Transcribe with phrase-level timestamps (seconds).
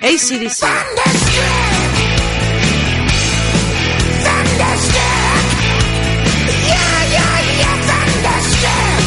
[0.00, 0.62] ACDC.
[6.66, 9.02] Yeah, yeah, yeah, thunderstruck!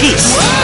[0.00, 0.55] Peace.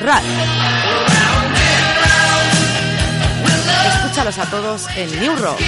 [0.00, 0.22] Rat.
[3.86, 5.60] Escúchalos a todos en New Rock.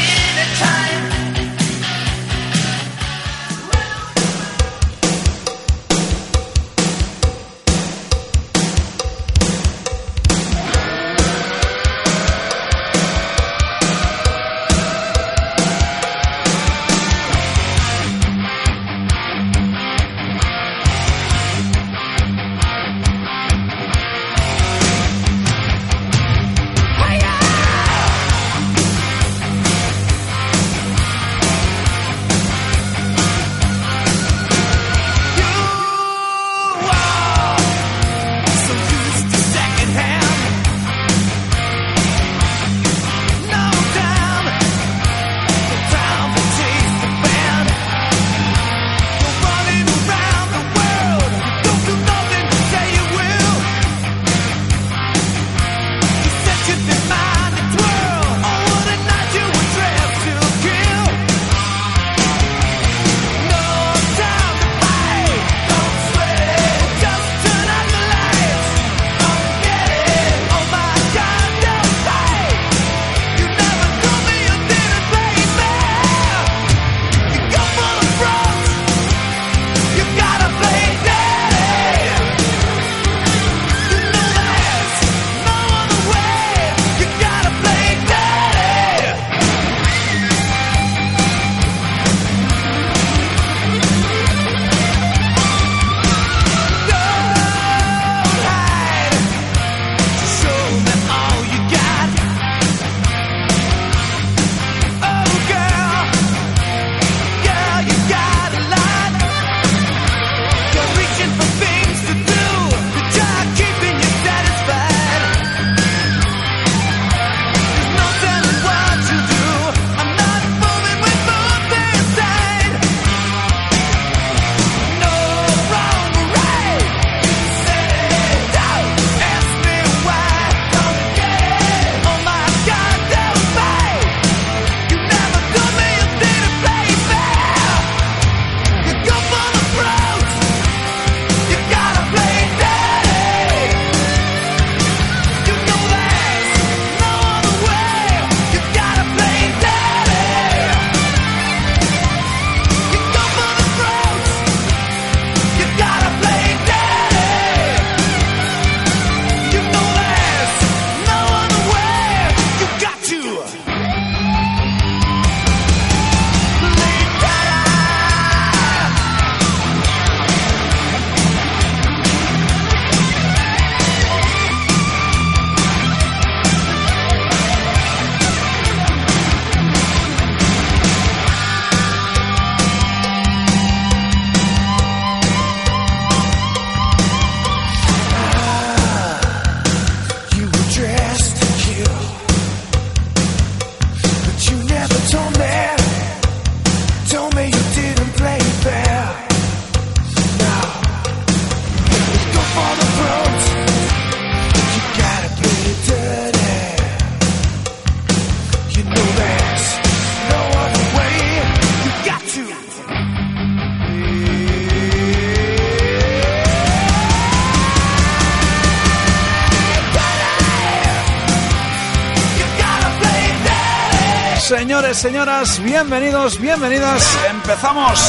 [225.05, 227.19] Señoras, bienvenidos, bienvenidas.
[227.29, 228.01] Empezamos.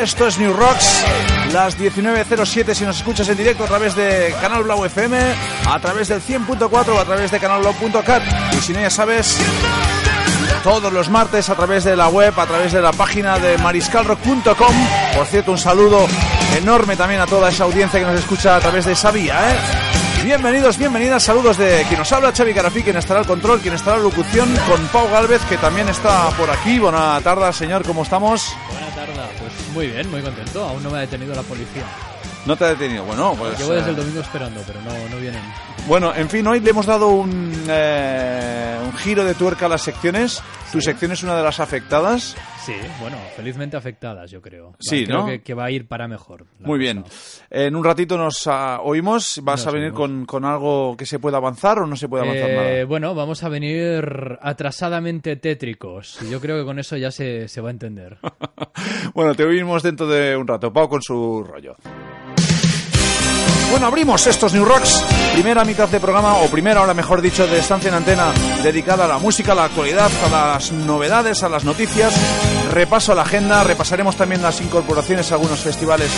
[0.00, 1.04] Esto es New Rocks,
[1.52, 5.18] las 19.07 si nos escuchas en directo a través de Canal Blau FM,
[5.68, 8.22] a través del 100.4 o a través de canalblau.cat.
[8.56, 9.38] Y si no ya sabes,
[10.62, 14.74] todos los martes a través de la web, a través de la página de mariscalrock.com.
[15.16, 16.06] Por cierto, un saludo
[16.56, 19.89] enorme también a toda esa audiencia que nos escucha a través de esa vía, ¿eh?
[20.22, 23.96] Bienvenidos, bienvenidas, saludos de quien nos habla, Xavi Carafí, quien estará al control, quien estará
[23.96, 26.78] en locución, con Pau Galvez, que también está por aquí.
[26.78, 28.54] Buena tarde, señor, ¿cómo estamos?
[28.70, 30.62] Buena tarde, pues muy bien, muy contento.
[30.62, 31.84] Aún no me ha detenido la policía.
[32.46, 33.04] ¿No te ha detenido?
[33.04, 33.58] Bueno, pues...
[33.58, 35.42] Llevo desde el eh, domingo esperando, pero no, no vienen.
[35.86, 39.82] Bueno, en fin, hoy le hemos dado un, eh, un giro de tuerca a las
[39.82, 40.42] secciones.
[40.72, 42.36] Tu sección es una de las afectadas.
[42.64, 44.74] Sí, bueno, felizmente afectadas, yo creo.
[44.78, 45.26] Sí, creo ¿no?
[45.26, 46.46] que, que va a ir para mejor.
[46.60, 47.04] Muy bien.
[47.50, 49.40] En un ratito nos ah, oímos.
[49.42, 52.24] ¿Vas Nos a venir con, con algo que se pueda avanzar o no se puede
[52.24, 52.84] avanzar Eh, nada?
[52.86, 56.18] bueno, vamos a venir atrasadamente tétricos.
[56.30, 58.18] Yo creo que con eso ya se, se va a entender.
[59.14, 60.72] Bueno, te oímos dentro de un rato.
[60.72, 61.74] Pau con su rollo.
[63.70, 65.04] Bueno, abrimos estos New Rocks.
[65.32, 68.32] Primera mitad de programa, o primera hora mejor dicho, de estancia en antena,
[68.64, 72.12] dedicada a la música, a la actualidad, a las novedades, a las noticias.
[72.72, 76.10] Repaso a la agenda, repasaremos también las incorporaciones a algunos festivales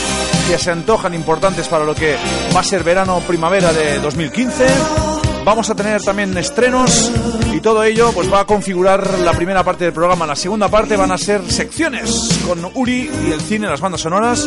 [0.48, 2.16] que se antojan importantes para lo que
[2.56, 5.11] va a ser verano-primavera de 2015.
[5.44, 7.10] Vamos a tener también estrenos
[7.52, 10.24] y todo ello pues va a configurar la primera parte del programa.
[10.24, 14.46] La segunda parte van a ser secciones con Uri y el cine, las bandas sonoras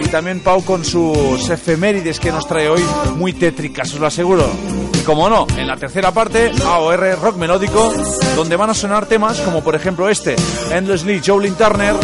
[0.00, 2.84] y también Pau con sus efemérides que nos trae hoy
[3.16, 4.46] muy tétricas, os lo aseguro.
[4.92, 7.92] Y como no, en la tercera parte AOR rock melódico
[8.36, 10.36] donde van a sonar temas como por ejemplo este,
[10.70, 11.94] Endlessly Jolin Turner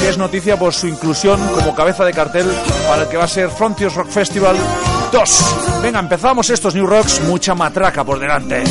[0.00, 2.46] que es noticia por su inclusión como cabeza de cartel
[2.88, 4.56] para el que va a ser Frontiers Rock Festival
[5.14, 5.80] 2.
[5.80, 8.64] Venga, empezamos estos New Rocks, mucha matraca por delante.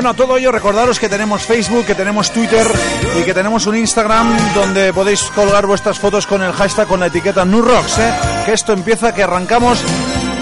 [0.00, 2.66] Bueno, a todo ello recordaros que tenemos Facebook, que tenemos Twitter
[3.20, 7.08] y que tenemos un Instagram donde podéis colgar vuestras fotos con el hashtag con la
[7.08, 8.14] etiqueta NewRocks, ¿eh?
[8.46, 9.78] Que esto empieza, que arrancamos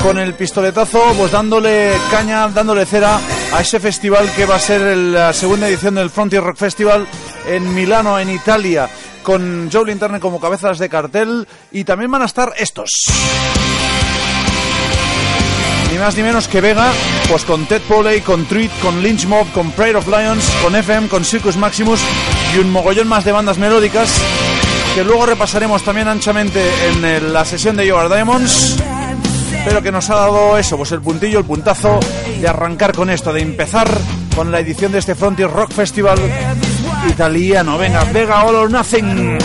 [0.00, 3.18] con el pistoletazo, pues dándole caña, dándole cera
[3.52, 7.08] a ese festival que va a ser la segunda edición del Frontier Rock Festival
[7.48, 8.88] en Milano, en Italia,
[9.24, 12.90] con Joe Linterna como cabezas de cartel y también van a estar estos.
[15.90, 16.92] Ni más ni menos que Vega,
[17.28, 21.08] pues con Ted Poley, con Treat, con Lynch Mob, con Pride of Lions, con FM,
[21.08, 22.00] con Circus Maximus
[22.54, 24.10] y un mogollón más de bandas melódicas
[24.94, 28.76] que luego repasaremos también anchamente en el- la sesión de You Are Diamonds,
[29.64, 31.98] pero que nos ha dado eso, pues el puntillo, el puntazo
[32.38, 33.88] de arrancar con esto, de empezar
[34.36, 36.18] con la edición de este Frontier Rock Festival
[37.08, 37.78] italiano.
[37.78, 39.38] Venga, Vega All or Nothing.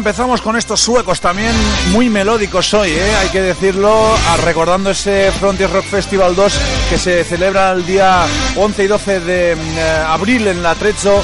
[0.00, 1.52] Empezamos con estos suecos también,
[1.92, 3.14] muy melódicos hoy, ¿eh?
[3.20, 8.24] hay que decirlo, recordando ese Frontier Rock Festival 2 que se celebra el día
[8.56, 11.22] 11 y 12 de eh, abril en la Trezzo,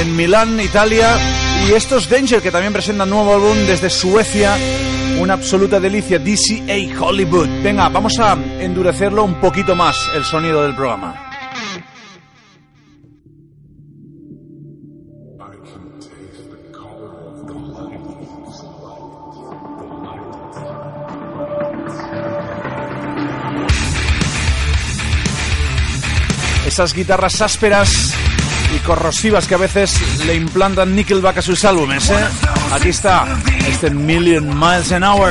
[0.00, 1.16] en Milán, Italia.
[1.68, 4.56] Y estos Danger, que también presentan nuevo álbum desde Suecia,
[5.20, 7.48] una absoluta delicia, DCA Hollywood.
[7.62, 11.33] Venga, vamos a endurecerlo un poquito más el sonido del programa.
[26.74, 28.14] Esas guitarras ásperas
[28.74, 32.10] y corrosivas que a veces le implantan Nickelback a sus álbumes.
[32.10, 32.16] ¿eh?
[32.72, 33.28] Aquí está
[33.68, 35.30] este Million Miles an Hour,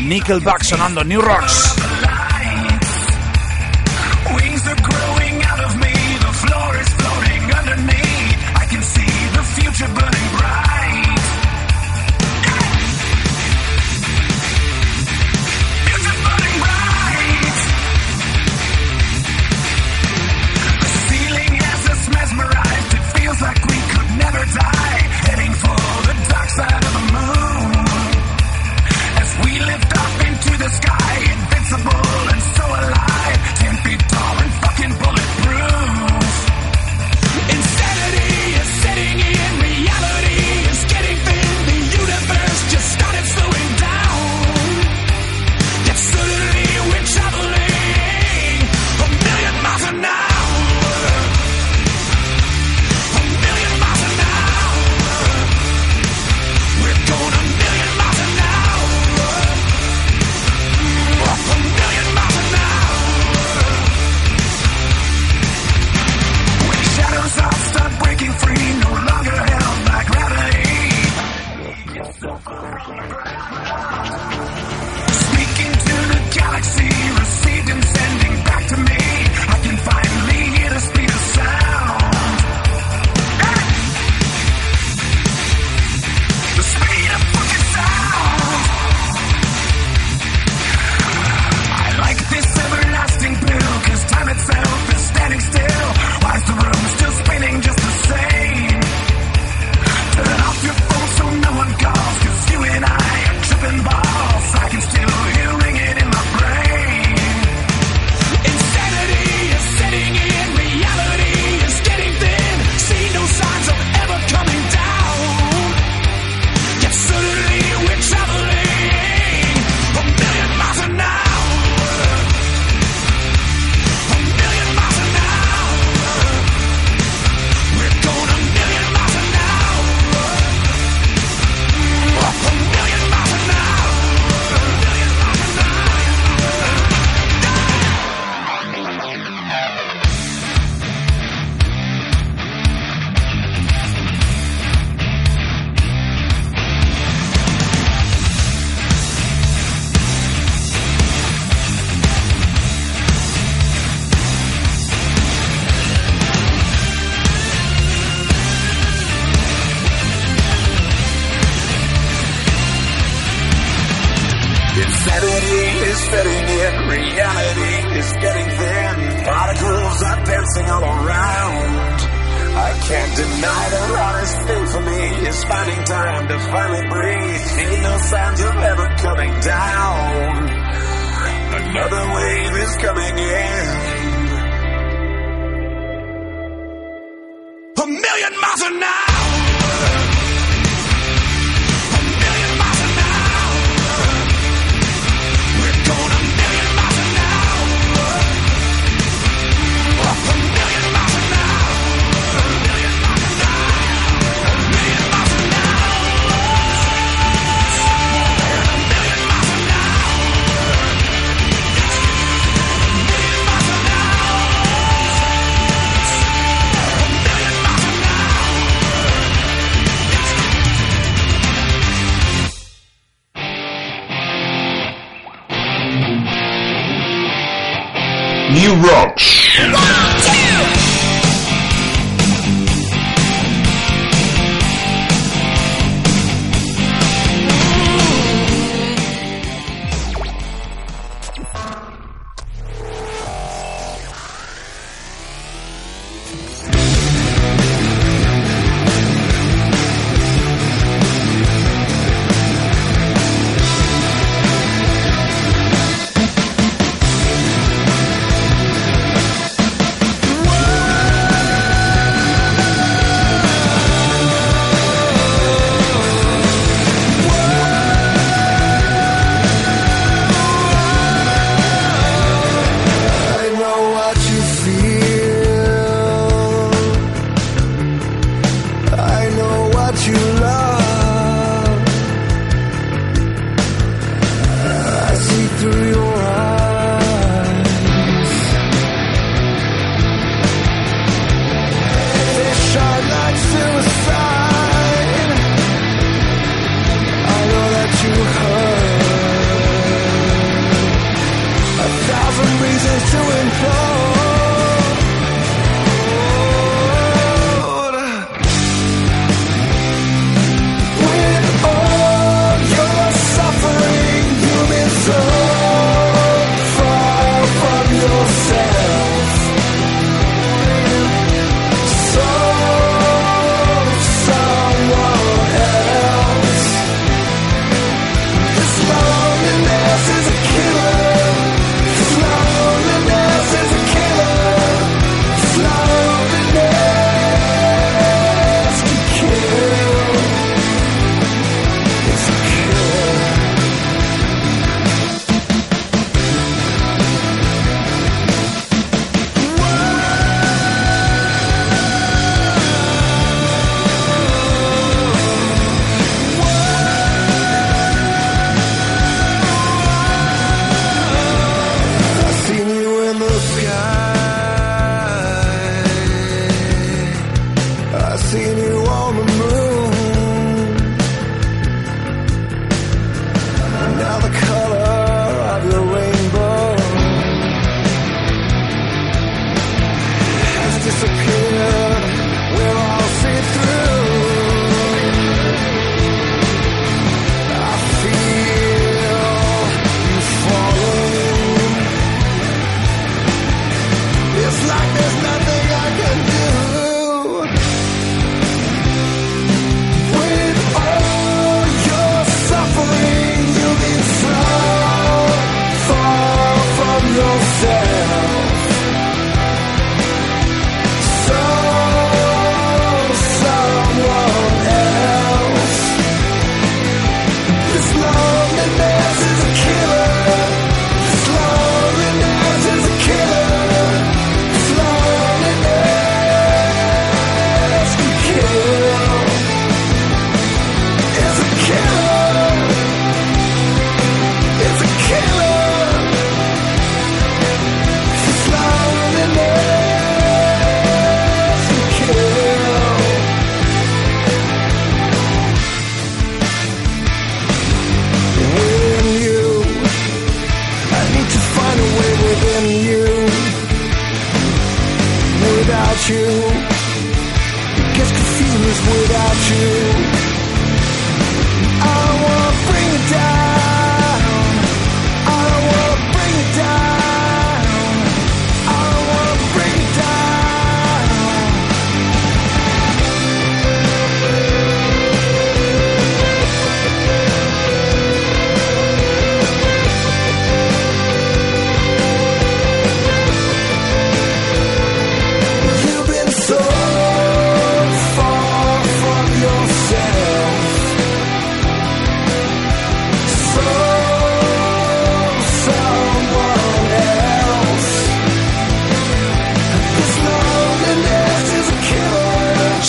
[0.00, 1.73] Nickelback sonando New Rocks.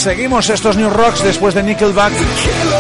[0.06, 2.14] Seguimos estos New Rocks después de Nickelback.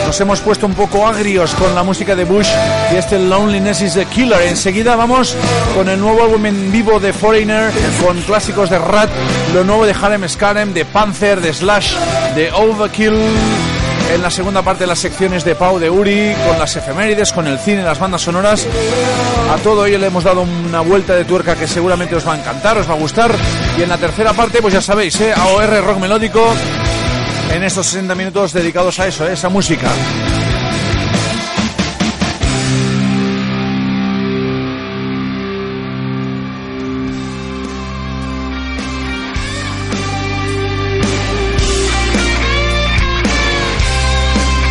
[0.05, 2.49] Nos hemos puesto un poco agrios con la música de Bush
[2.93, 4.43] y este Loneliness is the Killer.
[4.43, 5.35] Enseguida vamos
[5.73, 7.71] con el nuevo álbum en vivo de Foreigner,
[8.05, 9.09] con clásicos de Rat,
[9.55, 11.95] lo nuevo de Harem Scarem, de Panther, de Slash,
[12.35, 13.17] de Overkill.
[14.13, 17.57] En la segunda parte las secciones de Pau de Uri, con las efemérides, con el
[17.57, 18.67] cine, las bandas sonoras.
[19.51, 22.37] A todo ello le hemos dado una vuelta de tuerca que seguramente os va a
[22.37, 23.33] encantar, os va a gustar.
[23.79, 25.33] Y en la tercera parte, pues ya sabéis, ¿eh?
[25.35, 26.53] AOR rock melódico
[27.53, 29.89] en estos 60 minutos dedicados a eso, a esa música.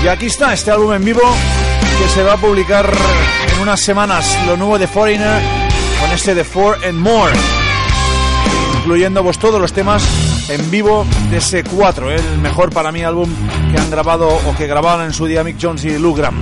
[0.05, 1.23] Y aquí está este álbum en vivo
[1.99, 2.93] que se va a publicar
[3.55, 5.41] en unas semanas, lo nuevo de Foreigner
[5.99, 7.33] con este de Four and More,
[8.81, 13.31] incluyendo pues todos los temas en vivo de ese 4, el mejor para mí álbum
[13.73, 16.41] que han grabado o que grabaron en su día Mick Jones y Lou Graham.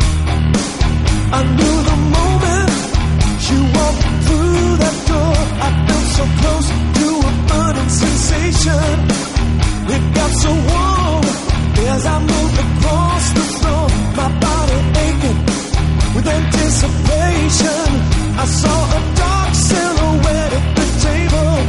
[18.34, 21.62] I saw a dark silhouette at the table.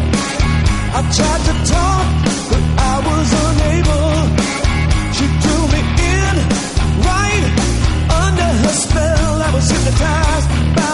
[9.84, 10.93] Hypnotized by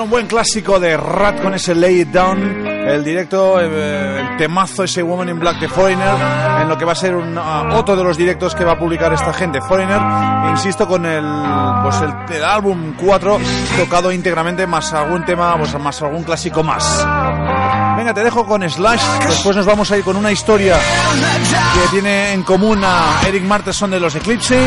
[0.00, 4.36] Bueno, un buen clásico de Rat con ese Lay It Down, el directo, eh, el
[4.38, 6.14] temazo, ese Woman in Black de Foreigner,
[6.62, 8.78] en lo que va a ser un, ah, otro de los directos que va a
[8.78, 10.00] publicar esta gente, Foreigner,
[10.52, 11.22] insisto, con el,
[11.82, 13.40] pues el, el álbum 4
[13.76, 17.06] tocado íntegramente, más algún tema, pues más algún clásico más.
[17.98, 22.32] Venga, te dejo con Slash, después nos vamos a ir con una historia que tiene
[22.32, 24.66] en común a Eric Martenson de los Eclipse,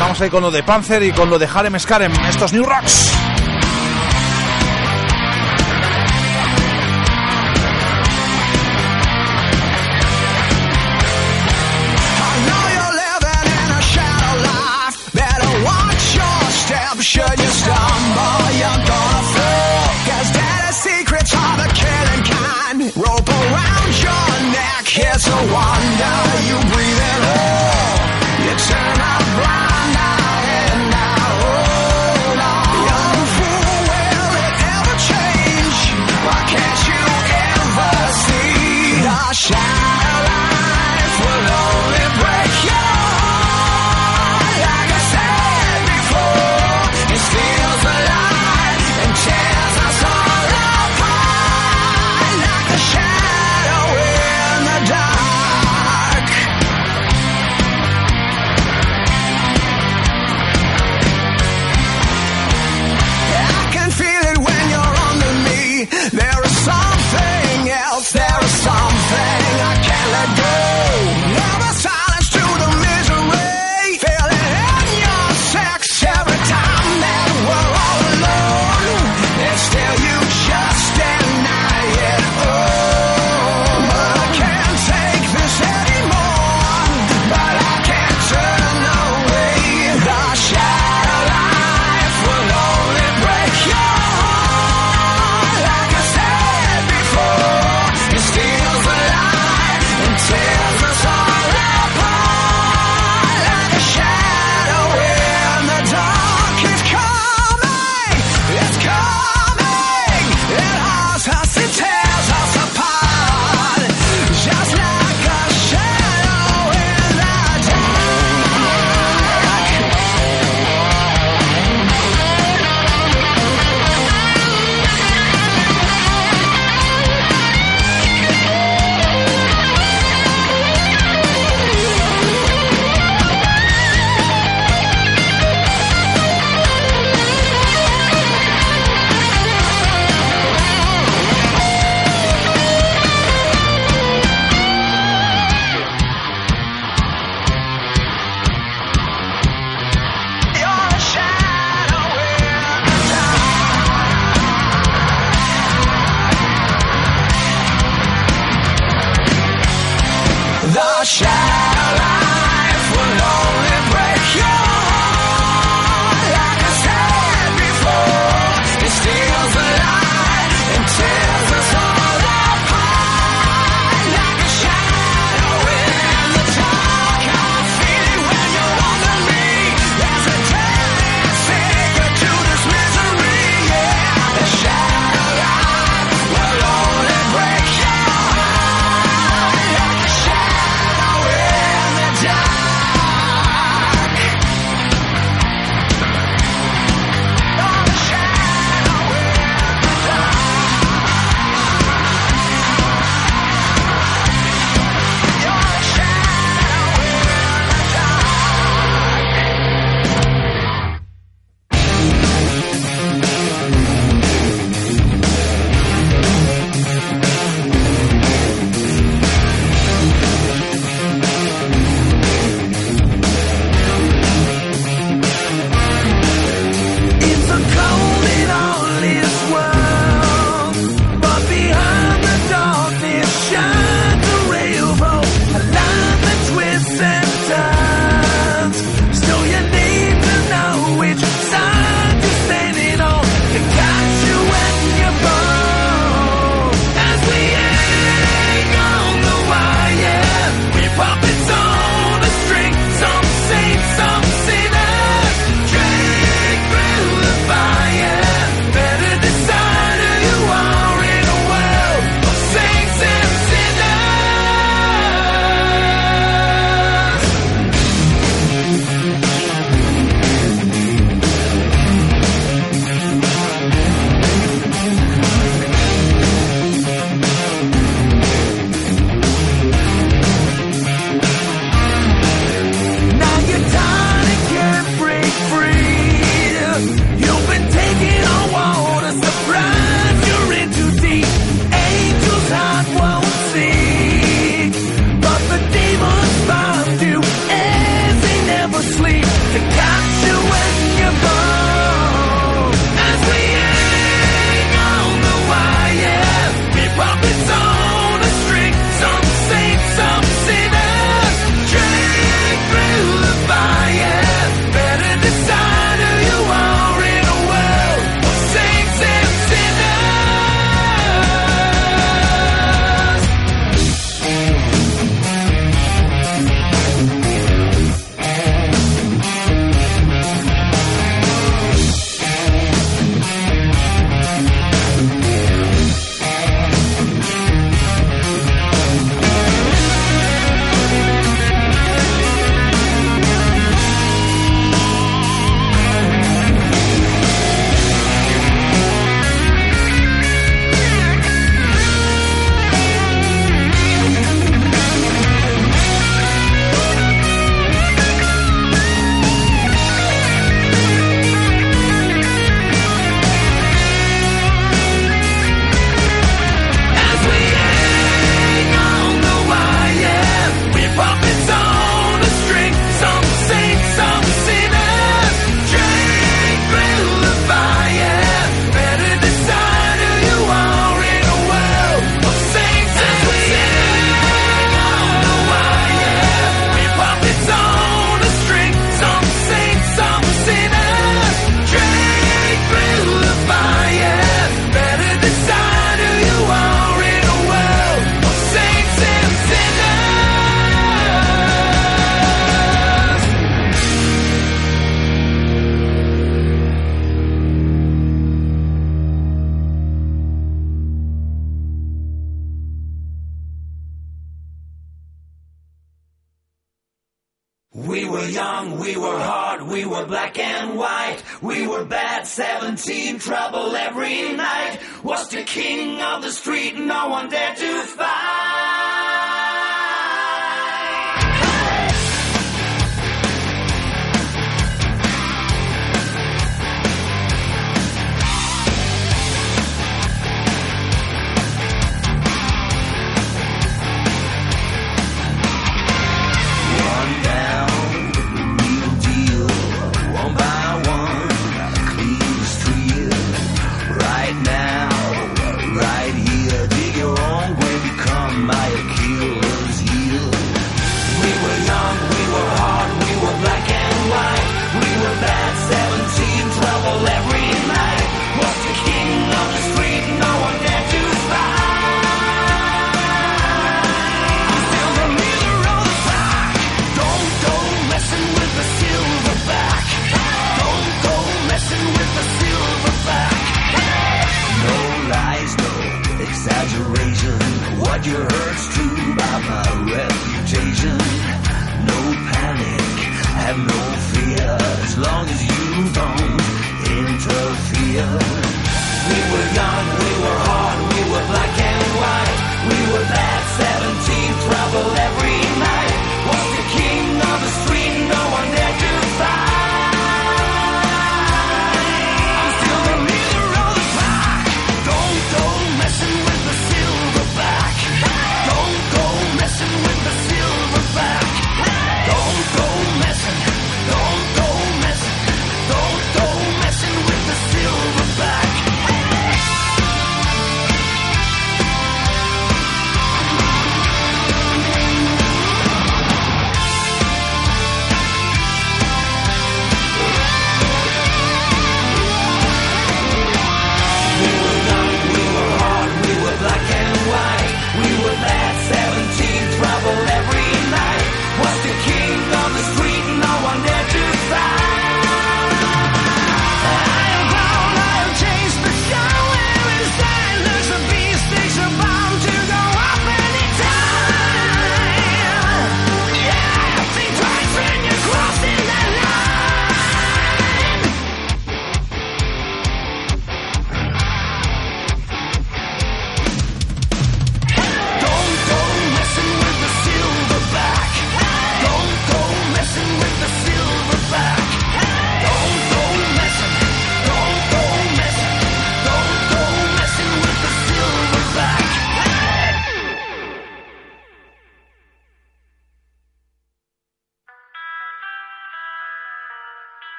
[0.00, 2.64] vamos a ir con lo de Panzer y con lo de Harem Skarem, estos New
[2.64, 3.12] Rocks.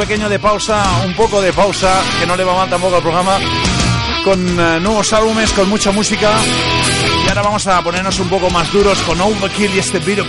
[0.00, 3.38] pequeño de pausa, un poco de pausa, que no le va mal tampoco al programa,
[4.24, 6.32] con eh, nuevos álbumes, con mucha música.
[7.26, 10.24] Y ahora vamos a ponernos un poco más duros con Overkill y este Bitter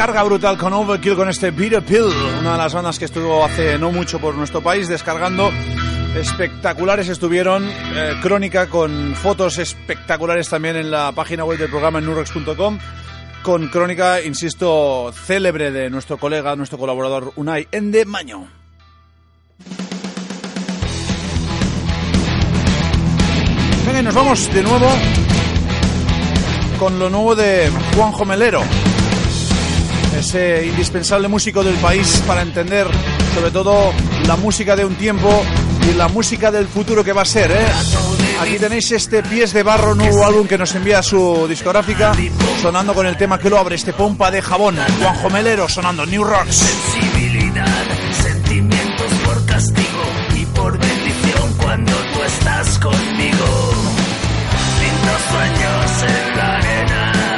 [0.00, 2.06] Descarga brutal con Overkill con este Bitter Pill,
[2.40, 5.52] una de las bandas que estuvo hace no mucho por nuestro país descargando.
[6.16, 12.06] Espectaculares estuvieron, eh, crónica con fotos espectaculares también en la página web del programa en
[12.06, 12.78] nurex.com,
[13.42, 18.48] con crónica, insisto, célebre de nuestro colega, nuestro colaborador Unai Ende Maño.
[23.84, 24.88] Venga, y nos vamos de nuevo
[26.78, 28.62] con lo nuevo de Juanjo Melero
[30.20, 32.86] ese indispensable músico del país para entender
[33.34, 33.92] sobre todo
[34.26, 35.42] la música de un tiempo
[35.90, 37.50] y la música del futuro que va a ser.
[37.50, 37.66] ¿eh?
[38.40, 42.12] Aquí tenéis este Pies de Barro, nuevo álbum que nos envía su discográfica,
[42.60, 46.22] sonando con el tema que lo abre, este pompa de jabón, Juanjo Melero sonando New
[46.22, 46.54] Rocks.
[46.54, 47.84] sensibilidad,
[48.22, 50.04] sentimientos por castigo
[50.36, 53.46] y por bendición cuando tú estás conmigo.
[54.80, 57.29] Pinto sueños en la arena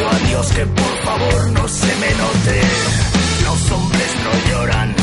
[0.00, 2.60] pido a Dios que por favor no se me note.
[3.44, 4.94] Los hombres no lloran,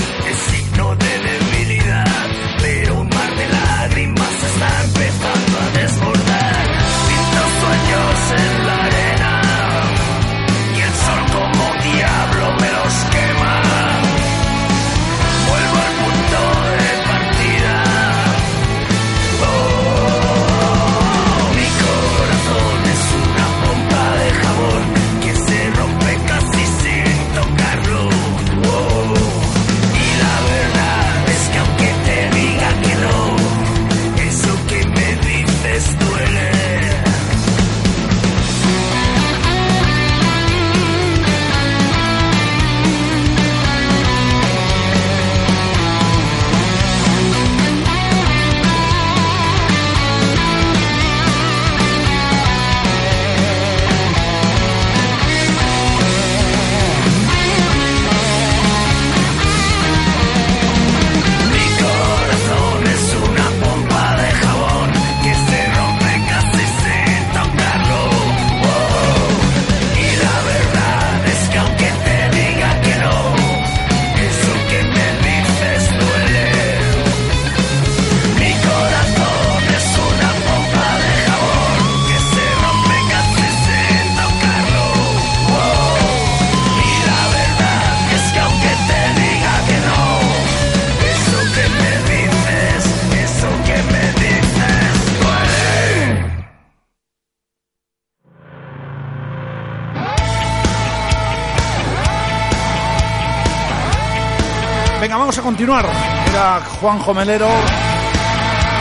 [105.58, 105.90] continuar.
[106.30, 107.50] Era Juanjo Melero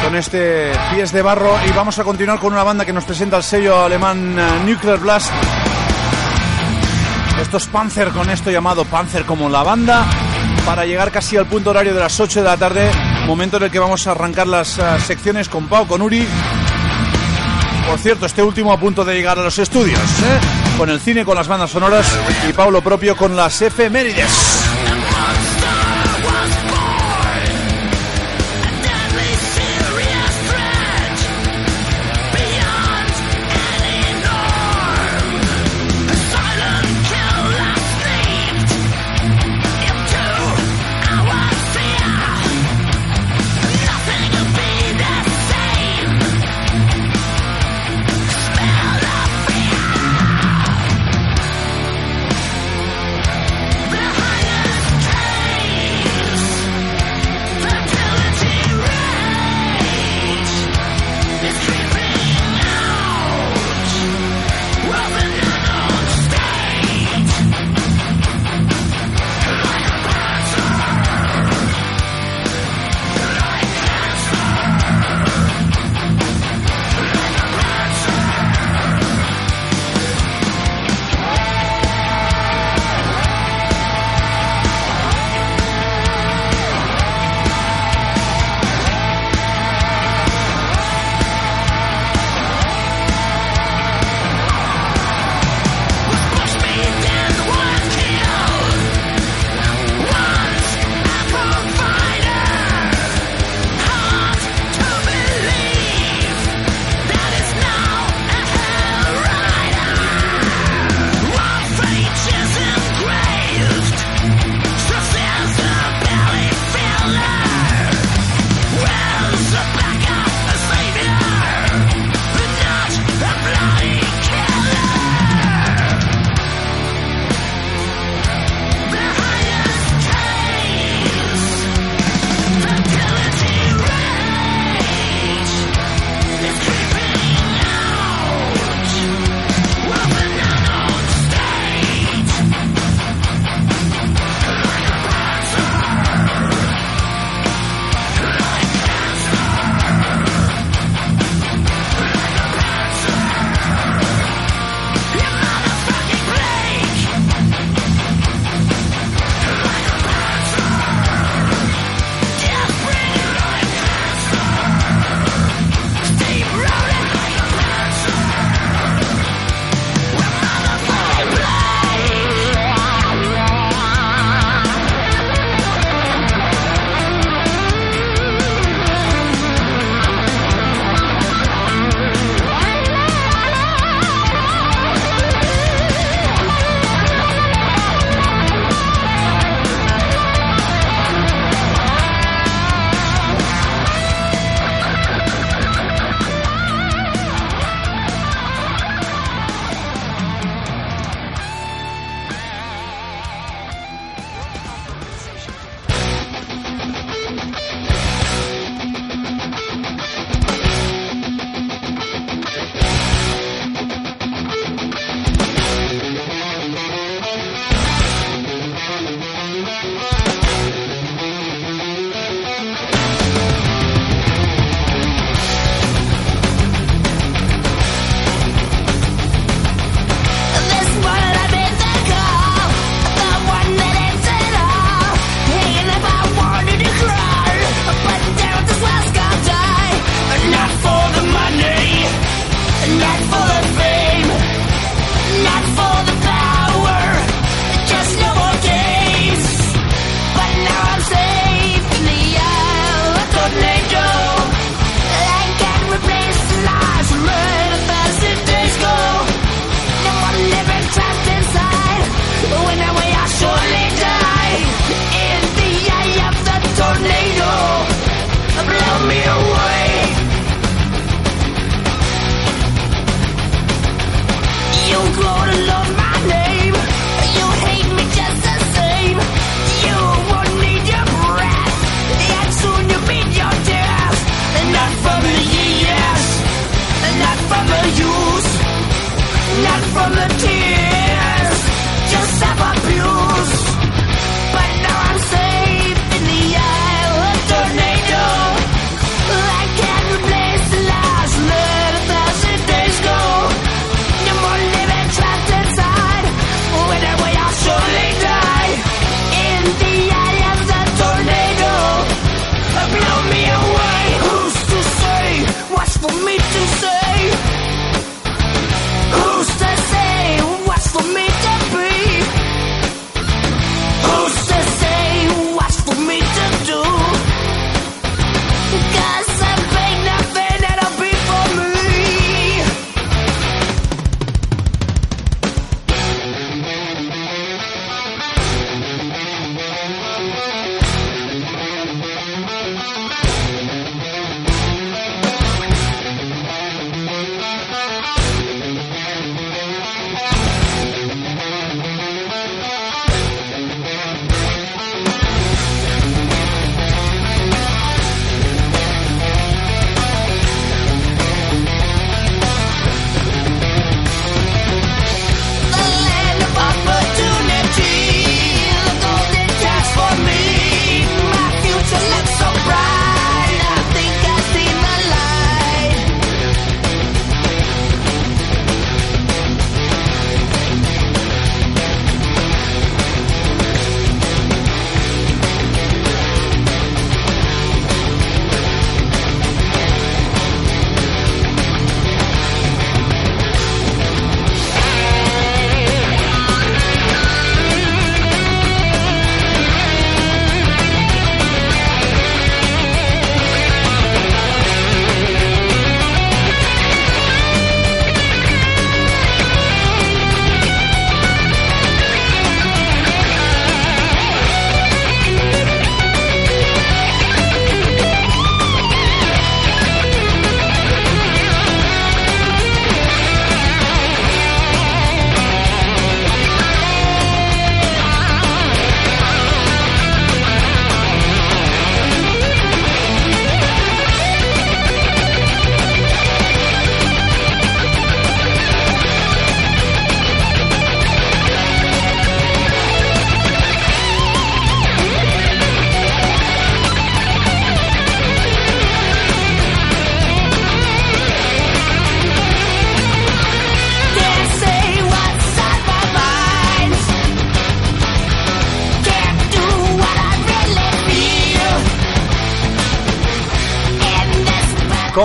[0.04, 3.38] con este pies de barro y vamos a continuar con una banda que nos presenta
[3.38, 5.32] el sello alemán eh, Nuclear Blast.
[7.40, 10.04] Esto es Panzer con esto llamado Panzer como la banda
[10.66, 12.90] para llegar casi al punto horario de las 8 de la tarde,
[13.26, 16.28] momento en el que vamos a arrancar las eh, secciones con Pau, con Uri.
[17.88, 20.76] Por cierto, este último a punto de llegar a los estudios, ¿eh?
[20.76, 22.06] con el cine, con las bandas sonoras
[22.46, 24.65] y Pablo propio con las efemérides.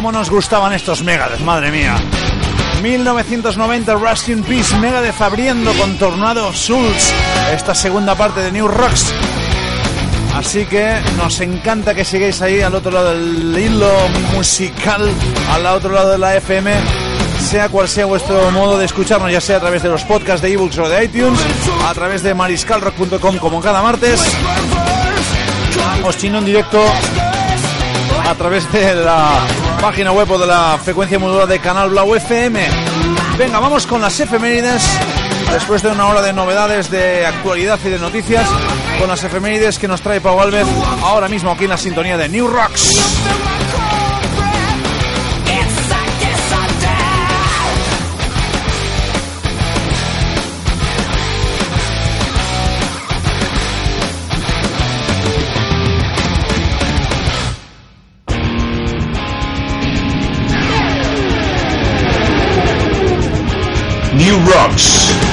[0.01, 1.41] ¿Cómo nos gustaban estos Megadeth?
[1.41, 1.95] Madre mía.
[2.81, 7.13] 1990 Rust in Peace, Megadeth abriendo con Tornado Souls
[7.53, 9.13] esta segunda parte de New Rocks.
[10.33, 13.91] Así que nos encanta que sigáis ahí al otro lado del hilo
[14.35, 15.07] musical,
[15.51, 16.73] al otro lado de la FM,
[17.39, 20.51] sea cual sea vuestro modo de escucharnos, ya sea a través de los podcasts de
[20.51, 21.39] ebooks o de iTunes,
[21.87, 24.19] a través de mariscalrock.com como cada martes,
[26.03, 26.83] o si no en directo
[28.27, 29.45] a través de la
[29.81, 32.67] página web o de la frecuencia modulada de Canal Blau FM.
[33.37, 34.83] Venga, vamos con las efemérides.
[35.51, 38.47] Después de una hora de novedades, de actualidad y de noticias,
[38.99, 40.67] con las efemérides que nos trae Pau Alves
[41.03, 43.50] ahora mismo aquí en la sintonía de New Rocks.
[64.21, 65.30] New Rocks.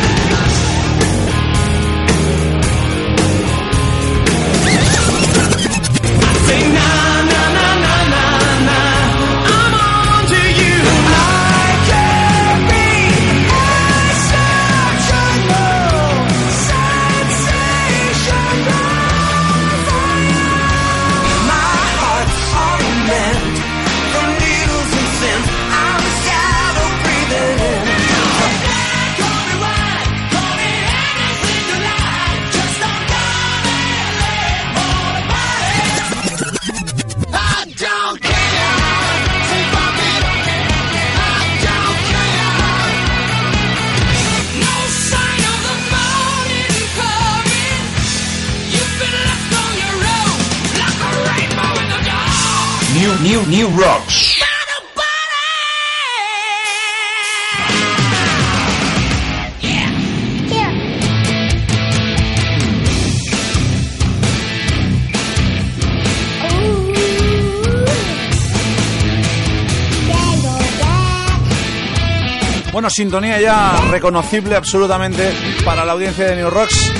[72.98, 75.32] Sintonía ya reconocible absolutamente
[75.64, 76.90] para la audiencia de New Rocks.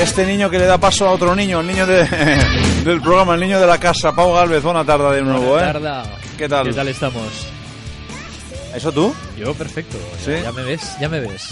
[0.00, 2.04] Este niño que le da paso a otro niño, el niño de-
[2.84, 4.62] del programa, el niño de la casa, Pau Galvez.
[4.62, 5.72] Buena tarde de nuevo, Buena ¿eh?
[5.72, 6.08] tarde.
[6.38, 6.68] ¿Qué tal?
[6.68, 7.24] ¿Qué tal estamos?
[8.76, 9.12] ¿Eso tú?
[9.36, 9.98] Yo perfecto.
[10.24, 10.34] ¿Sí?
[10.40, 11.48] Ya me ves, ya me ves.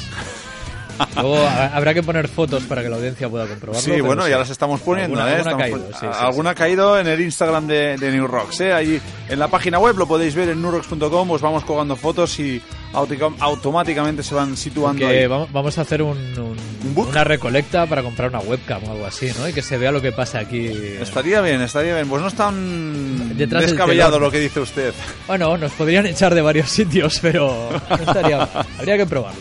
[1.17, 3.83] Luego ha- habrá que poner fotos para que la audiencia pueda comprobarlo.
[3.95, 4.31] Sí, bueno, sí.
[4.31, 5.39] ya las estamos poniendo, Alguna- ¿eh?
[5.41, 6.53] alguna ha caído, pon- sí, sí, alguna sí.
[6.53, 8.73] ha caído en el Instagram de, de New Rocks, ¿eh?
[8.73, 12.61] Allí en la página web lo podéis ver en newrocks.com, os vamos colgando fotos y
[12.93, 15.27] automáticamente se van situando ahí.
[15.27, 17.09] vamos, a hacer un, un- ¿Un book?
[17.11, 19.49] una recolecta para comprar una webcam o algo así, ¿no?
[19.49, 20.67] Y que se vea lo que pasa aquí.
[21.01, 22.09] Estaría bien, estaría bien.
[22.09, 24.93] Pues no es tan Detrás descabellado lo que dice usted.
[25.27, 28.43] Bueno, nos podrían echar de varios sitios, pero no estaría.
[28.79, 29.41] habría que probarlo.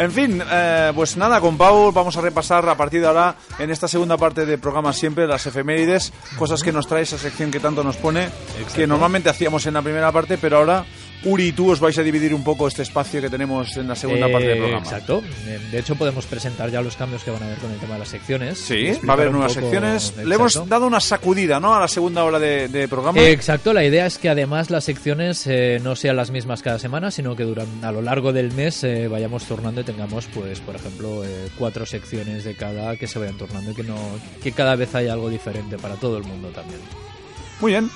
[0.00, 3.70] En fin, eh, pues nada, con Paul vamos a repasar a partir de ahora, en
[3.70, 7.60] esta segunda parte del programa siempre, las efemérides, cosas que nos trae esa sección que
[7.60, 8.30] tanto nos pone,
[8.74, 10.86] que normalmente hacíamos en la primera parte, pero ahora
[11.24, 13.94] Uri y tú os vais a dividir un poco este espacio que tenemos en la
[13.94, 14.82] segunda Eh, parte del programa.
[14.84, 15.22] Exacto.
[15.46, 17.94] Eh, De hecho, podemos presentar ya los cambios que van a haber con el tema
[17.94, 18.58] de las secciones.
[18.58, 20.14] Sí, va a haber nuevas secciones.
[20.16, 21.74] Le hemos dado una sacudida, ¿no?
[21.74, 23.20] A la segunda hora de, de programa.
[23.20, 26.78] Eh, Exacto, la idea es que además las secciones eh, no sean las mismas cada
[26.78, 30.60] semana, sino que durante, a lo largo del mes eh, vayamos turnando y tengamos, pues,
[30.60, 31.22] por ejemplo,
[31.58, 33.96] cuatro secciones de cada que se vayan turnando y que, no,
[34.42, 36.80] que cada vez haya algo diferente para todo el mundo también.
[37.60, 37.90] Muy bien.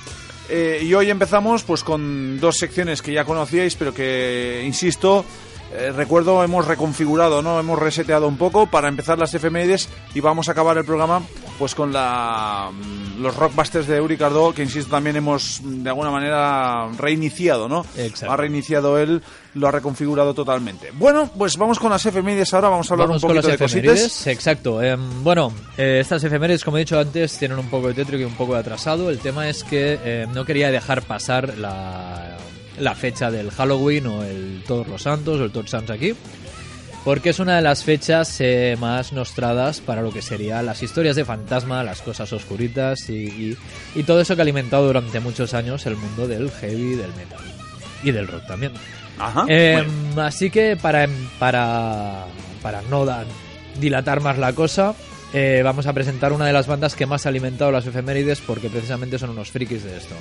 [0.49, 5.25] Eh, y hoy empezamos pues con dos secciones que ya conocíais, pero que, insisto,
[5.73, 7.59] eh, recuerdo hemos reconfigurado, ¿no?
[7.59, 11.21] Hemos reseteado un poco para empezar las efemérides y vamos a acabar el programa
[11.57, 15.89] pues con la mm, los rockbusters de Uri Cardó, que insisto también hemos mm, de
[15.89, 17.85] alguna manera reiniciado, ¿no?
[17.97, 18.33] Exacto.
[18.33, 19.21] Ha reiniciado él,
[19.53, 20.91] lo ha reconfigurado totalmente.
[20.93, 23.59] Bueno, pues vamos con las efemérides ahora, vamos a hablar Vamos un con poquito las
[23.59, 24.01] de efemérides.
[24.03, 24.27] cositas.
[24.27, 24.81] Exacto.
[24.83, 28.25] em, bueno, eh, estas efemérides, como he dicho antes, tienen un poco de tétrico y
[28.25, 29.09] un poco de atrasado.
[29.09, 32.37] El tema es que eh, no quería dejar pasar la,
[32.79, 36.13] la fecha del Halloween o el Todos los Santos o el Todos Santos aquí.
[37.05, 41.15] Porque es una de las fechas eh, más nostradas para lo que serían las historias
[41.15, 43.57] de fantasma, las cosas oscuritas y, y-
[43.93, 47.39] y todo eso que ha alimentado durante muchos años el mundo del heavy, del metal
[48.03, 48.71] y del rock también.
[49.19, 49.45] Ajá.
[49.47, 50.23] Eh, Bueno.
[50.23, 52.25] Así que para, para,
[52.63, 53.23] para no da-
[53.79, 54.95] dilatar más la cosa,
[55.33, 58.67] eh, vamos a presentar una de las bandas que más ha alimentado las efemérides porque
[58.69, 60.15] precisamente son unos frikis de esto.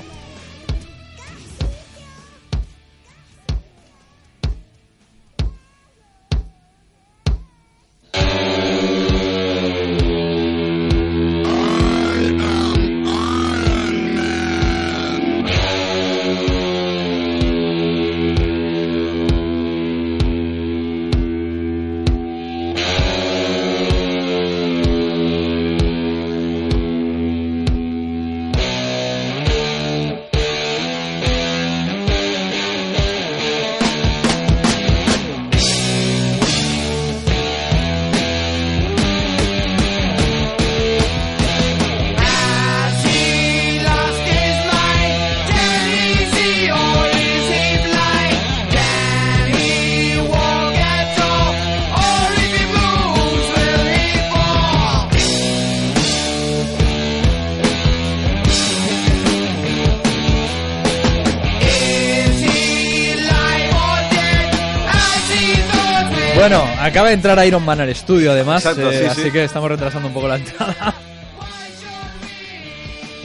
[66.95, 69.31] Acaba de entrar Iron Man al estudio además, Exacto, eh, sí, así sí.
[69.33, 70.95] que estamos retrasando un poco la entrada.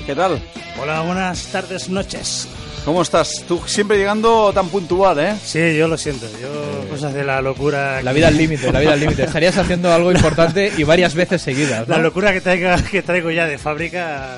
[0.08, 0.42] ¿Qué tal?
[0.82, 2.48] Hola, buenas tardes, noches.
[2.84, 3.44] ¿Cómo estás?
[3.48, 5.36] Tú siempre llegando tan puntual, ¿eh?
[5.44, 6.26] Sí, yo lo siento.
[6.42, 8.02] Yo, cosas de la locura.
[8.02, 9.26] La vida al límite, la vida al límite.
[9.26, 11.96] Estarías haciendo algo importante y varias veces seguidas, ¿no?
[11.96, 14.30] La locura que traigo, que traigo ya de fábrica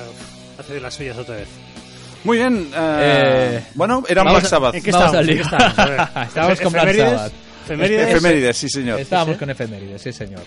[0.58, 1.48] hace de las suyas otra vez.
[2.24, 2.68] Muy bien.
[2.74, 4.74] eh, Eh, bueno, era Black Sabbath.
[4.74, 5.36] ¿En qué al ¿En lío.
[5.36, 5.78] qué estamos?
[5.78, 6.00] A ver.
[6.28, 7.32] Estábamos con Black Sabbath.
[7.64, 8.08] Efemérides.
[8.08, 9.00] Efemérides, sí, señor.
[9.00, 10.42] Estábamos con efemérides, sí señor.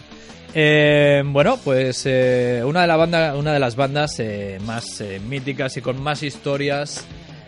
[0.53, 5.19] Eh, bueno, pues eh, una, de la banda, una de las bandas eh, más eh,
[5.27, 7.05] míticas y con más historias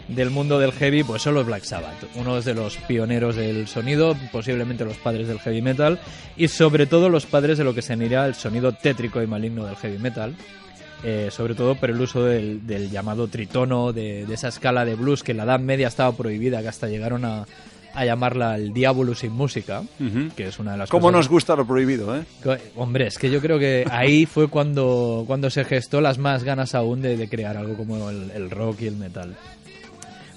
[0.09, 4.15] del mundo del heavy, pues son los Black Sabbath, uno de los pioneros del sonido,
[4.31, 5.99] posiblemente los padres del heavy metal
[6.35, 9.65] y sobre todo los padres de lo que se anirá el sonido tétrico y maligno
[9.65, 10.33] del heavy metal.
[11.03, 14.95] eh, sobre todo por el uso del, del llamado tritono, de, de esa escala de
[14.95, 17.45] blues que en la Edad Media estaba prohibida, que hasta llegaron a,
[17.97, 20.29] a llamarla el diablo sin música, Ujú.
[20.35, 22.23] que es una de las ¿Cómo cosas nos gusta lo prohibido, eh?
[22.75, 26.75] Hombre, es que yo creo que ahí fue cuando, cuando se gestó las más ganas
[26.75, 29.35] aún de, de crear algo como el, el rock y el metal.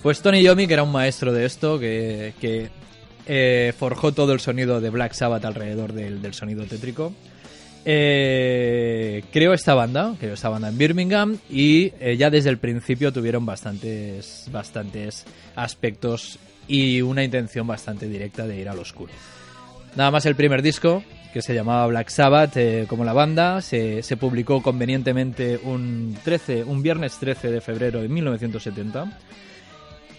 [0.02, 2.70] Pues Tony Yomi, que era un maestro de esto, que, que,
[3.26, 7.12] eh, forjó todo el sonido de Black Sabbath alrededor del, del sonido tétrico.
[7.84, 13.12] Eh, creó esta banda, creó esta banda en Birmingham y eh, ya desde el principio
[13.12, 15.24] tuvieron bastantes, bastantes
[15.56, 16.38] aspectos
[16.70, 19.12] y una intención bastante directa de ir al oscuro.
[19.96, 21.02] Nada más el primer disco,
[21.32, 26.62] que se llamaba Black Sabbath, eh, como la banda, se, se publicó convenientemente un, 13,
[26.62, 29.18] un viernes 13 de febrero de 1970.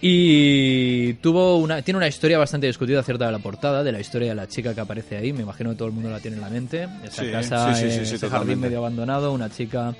[0.04, 4.30] Y tuvo una, tiene una historia bastante discutida acerca de la portada, de la historia
[4.30, 5.32] de la chica que aparece ahí.
[5.32, 6.88] Me imagino que todo el mundo la tiene en la mente.
[7.04, 8.28] Esa Sí, casa, sí, sí, totalmente.
[8.28, 9.94] jardín medio abandonado, una chica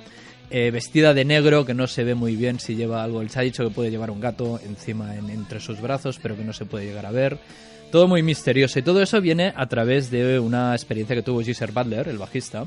[0.50, 3.26] eh, vestida de negro que no se ve muy bien si lleva algo.
[3.28, 6.44] Se ha dicho que puede llevar un gato encima en- entre sus brazos, pero que
[6.44, 7.38] no se puede llegar a ver.
[7.90, 11.72] Todo muy misterioso y todo eso viene a través de una experiencia que tuvo Geezer
[11.72, 12.66] Butler, el bajista,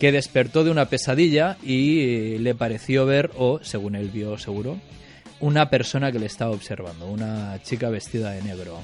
[0.00, 4.78] que despertó de una pesadilla y eh, le pareció ver, o según él vio seguro,
[5.38, 8.78] una persona que le estaba observando, una chica vestida de negro.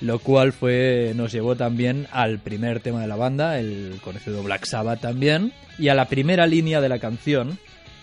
[0.00, 4.64] Lo cual fue nos llevó también al primer tema de la banda, el conocido Black
[4.66, 7.58] Sabbath también, y a la primera línea de la canción,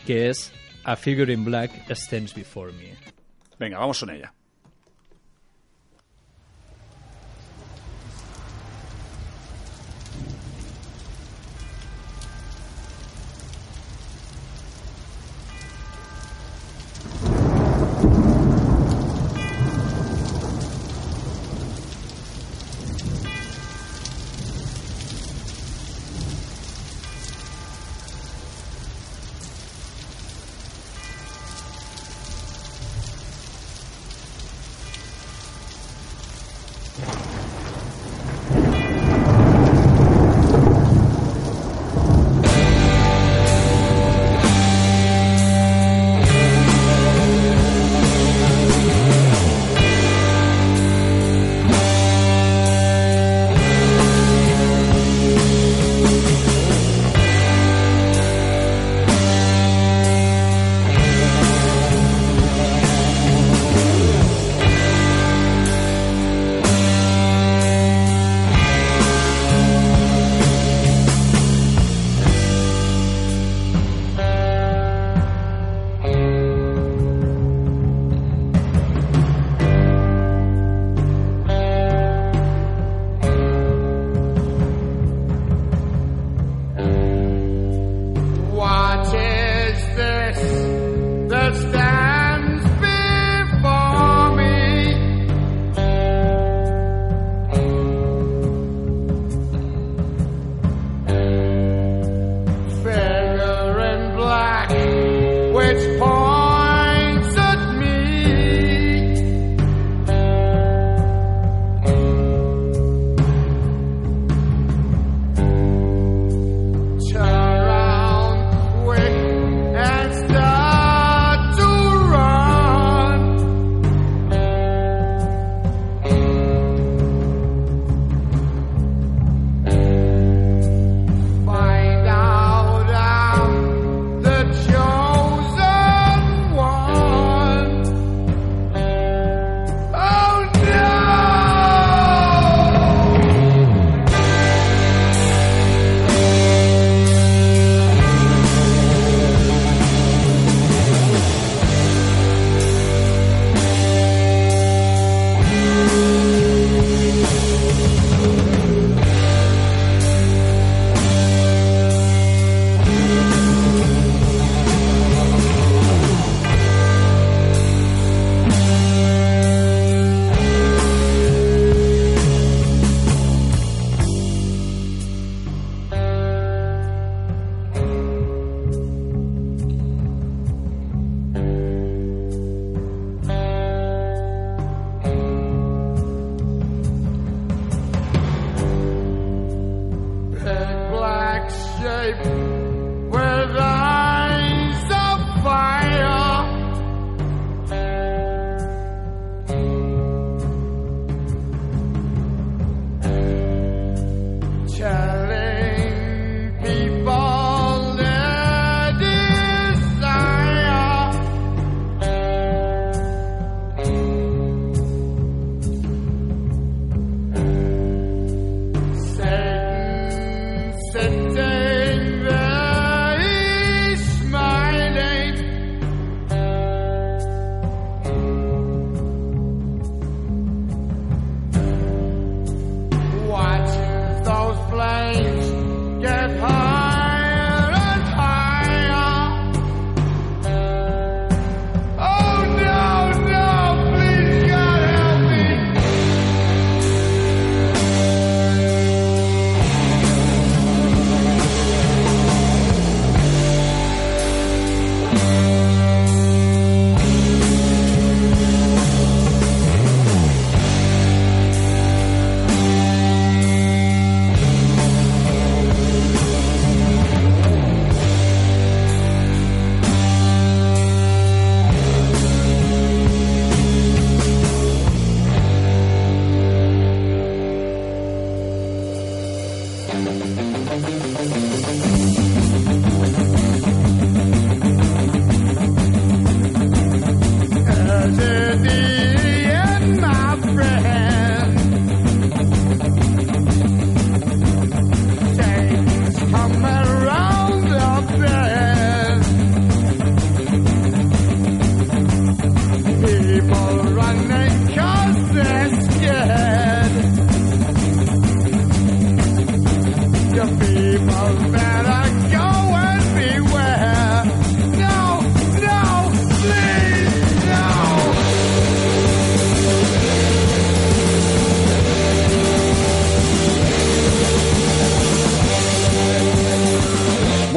[0.07, 0.51] que es
[0.83, 2.95] A Figure in Black Stands Before Me.
[3.59, 4.33] Venga, vamos con ella.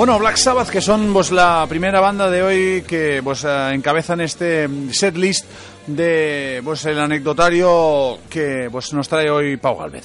[0.07, 4.21] Bueno, Black Sabbath, que son pues la primera banda de hoy que pues eh, encabezan
[4.21, 5.47] este set list
[5.89, 10.05] de pues el anecdotario que pues nos trae hoy Pau Galvez.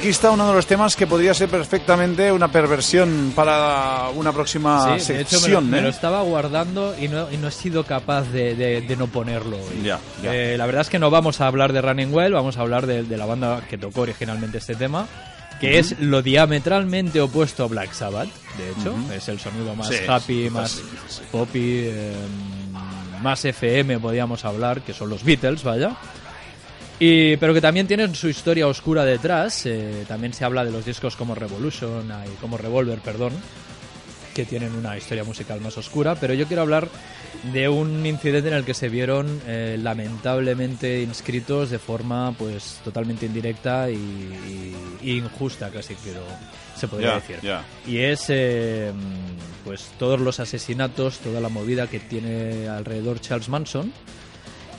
[0.00, 4.98] Aquí está uno de los temas que podría ser perfectamente una perversión para una próxima
[4.98, 5.70] Sí, de hecho me lo, sección.
[5.70, 5.82] me ¿eh?
[5.82, 9.58] lo estaba guardando y no, y no he sido capaz de, de- de no ponerlo.
[9.58, 9.82] hoy.
[9.84, 10.34] Ya, ya.
[10.34, 12.86] Eh, la verdad es que no vamos a hablar de Running Well, vamos a hablar
[12.86, 15.06] de, la banda que tocó originalmente este tema,
[15.60, 18.94] que es lo diametralmente opuesto a Black Sabbath, de hecho.
[19.14, 20.80] Es el sonido más Sí, happy, sí, más
[21.30, 22.14] poppy, eh,
[23.22, 25.94] más FM, podríamos hablar, que son los Beatles, vaya.
[27.02, 29.64] Y, pero que también tienen su historia oscura detrás.
[29.64, 33.32] eh, también se habla de los discos como Revolution ah, y como Revolver, perdón,
[34.34, 36.14] que tienen una historia musical más oscura.
[36.14, 36.88] Pero yo quiero hablar
[37.54, 43.24] de un incidente en el que se vieron eh, lamentablemente inscritos de forma pues totalmente
[43.24, 46.20] indirecta y, injusta, casi quiero
[46.76, 47.38] se podría decir.
[47.86, 48.92] Y es eh,
[49.64, 53.90] pues todos los asesinatos, toda la movida que tiene alrededor Charles Manson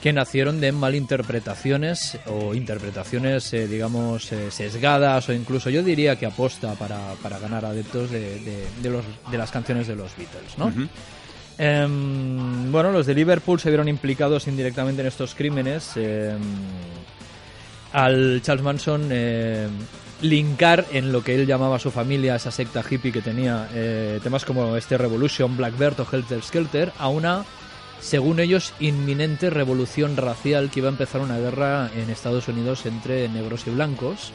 [0.02, 6.26] que nacieron de malinterpretaciones o interpretaciones, eh, digamos, eh, sesgadas o incluso yo diría que
[6.26, 10.58] aposta para, para ganar adeptos de, de- de los, de las canciones de los Beatles,
[10.58, 10.72] ¿no?
[11.58, 15.92] Em, bueno, los de Liverpool se vieron implicados indirectamente en estos crímenes.
[15.96, 16.40] em,
[17.94, 19.68] al Charles Manson eh,
[20.22, 24.46] linkar en lo que él llamaba su familia, esa secta hippie que tenía, eh, temas
[24.46, 27.44] como este Revolution, Blackbird o Helter Skelter, a una,
[28.02, 33.30] según ellos, inminente revolución racial que iba a empezar una guerra en Estados Unidos entre
[33.30, 34.32] negros y blancos.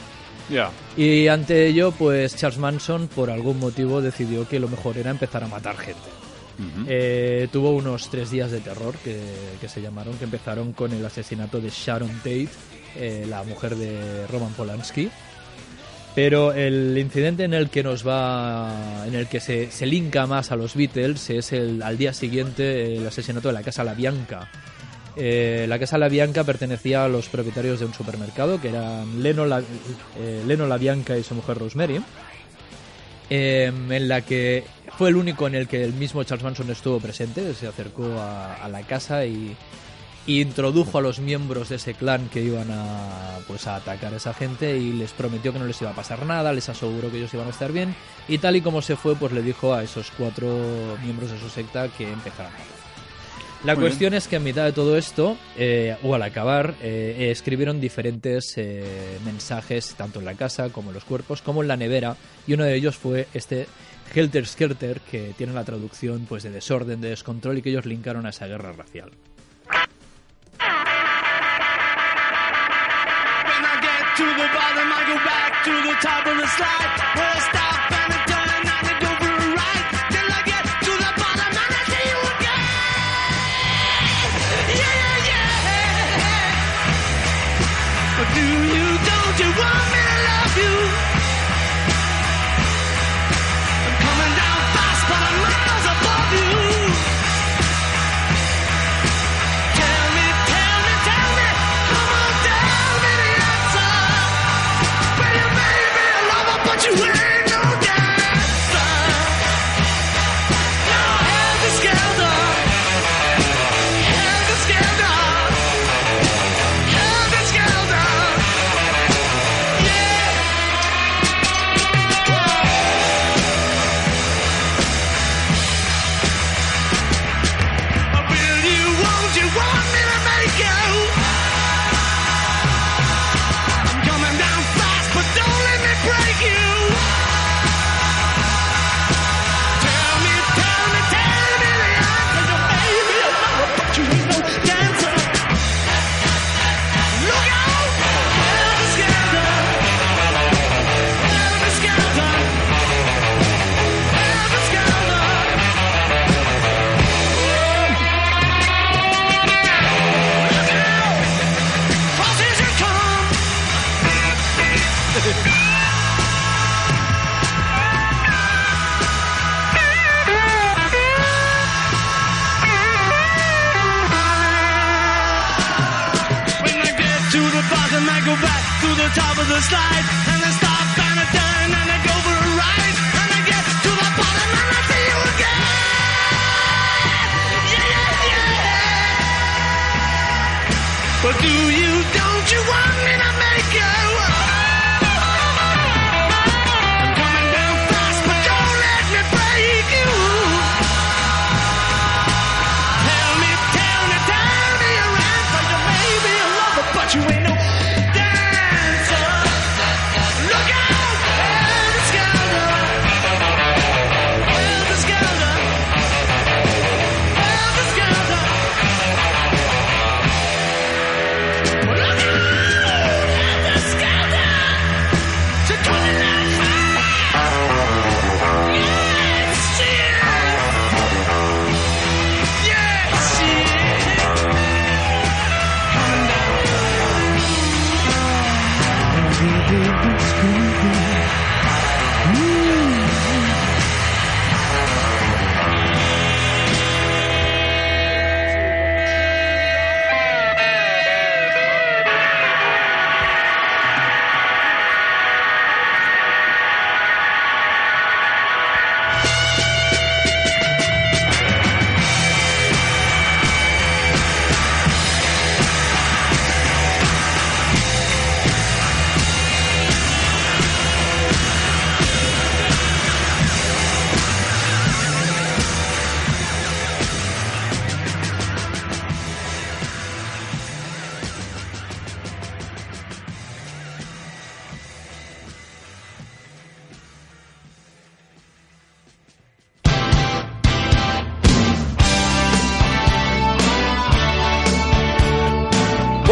[0.96, 5.42] Y ante ello, pues Charles Manson, por algún motivo, decidió que lo mejor era empezar
[5.42, 6.00] a matar gente.
[6.88, 9.20] Eh, tuvo unos tres días de terror que,
[9.60, 12.48] que se llamaron, que empezaron con el asesinato de Sharon Tate,
[12.94, 15.10] eh, la mujer de Roman Polanski.
[16.16, 20.50] Pero el incidente en el que nos va, en el que se, se linka más
[20.50, 24.50] a los Beatles es el al día siguiente el asesinato de la casa La Bianca.
[25.14, 29.44] Eh, la casa La Bianca pertenecía a los propietarios de un supermercado que eran Leno
[29.44, 32.02] La, eh, Leno La Bianca y su mujer Rosemary
[33.28, 34.64] eh, en la que
[34.96, 38.68] fue el único en el que el mismo Charles Manson estuvo presente, se acercó a,
[38.70, 39.56] la casa y
[40.26, 44.34] introdujo a los miembros de ese clan que iban a, pues, a atacar a esa
[44.34, 47.32] gente y les prometió que no les iba a pasar nada, les aseguró que ellos
[47.34, 47.94] iban a estar bien
[48.28, 50.48] y tal y como se fue, pues le dijo a esos cuatro
[51.02, 52.76] miembros de su secta que empezaran a.
[53.64, 57.16] La Muy cuestión es que a mitad de todo esto, eh, o al acabar, eh,
[57.18, 61.68] eh, escribieron diferentes eh, mensajes, tanto en la casa como en los cuerpos, como en
[61.68, 62.16] la nevera,
[62.46, 63.66] y uno de ellos fue este
[64.14, 68.26] Helter Skelter, que tiene la traducción pues de desorden, de descontrol, y que ellos linkaron
[68.26, 69.10] a esa guerra racial.
[74.16, 76.90] To the bottom, I go back to the top of the slide.
[77.16, 77.65] Where I stop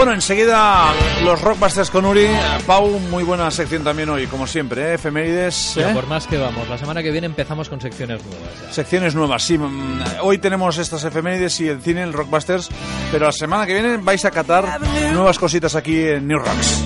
[0.04, 0.92] Bueno, enseguida
[1.24, 2.26] los Rockbusters con Uri.
[2.66, 4.94] Pau, muy buena sección también hoy, como siempre, ¿eh?
[4.96, 5.78] efemérides.
[5.78, 5.92] ¿eh?
[5.94, 8.50] por más que vamos, la semana que viene empezamos con secciones nuevas.
[8.66, 8.70] ya.
[8.70, 9.56] Secciones nuevas, sí.
[9.56, 12.68] mm, Hoy tenemos estas efemérides y el cine, el Rockbusters,
[13.10, 14.78] pero la semana que viene vais a catar
[15.14, 16.84] nuevas cositas aquí en New Rocks.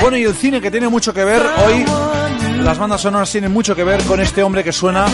[0.00, 1.84] Bueno, y el cine que tiene mucho que ver hoy,
[2.58, 5.06] las bandas sonoras tienen mucho que ver con este hombre que suena.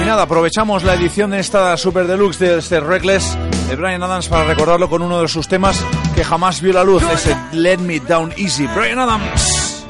[0.00, 3.36] Y nada, aprovechamos la edición de esta Super Deluxe de este Reckless
[3.68, 5.84] de Brian Adams para recordarlo con uno de sus temas
[6.16, 8.66] que jamás vio la luz, ese Let Me Down Easy.
[8.74, 9.84] Brian Adams.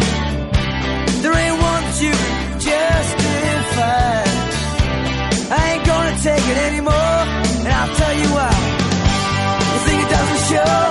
[1.22, 1.32] That
[6.22, 6.92] take it anymore,
[7.62, 8.50] and I'll tell you why.
[9.72, 10.85] You think it doesn't show?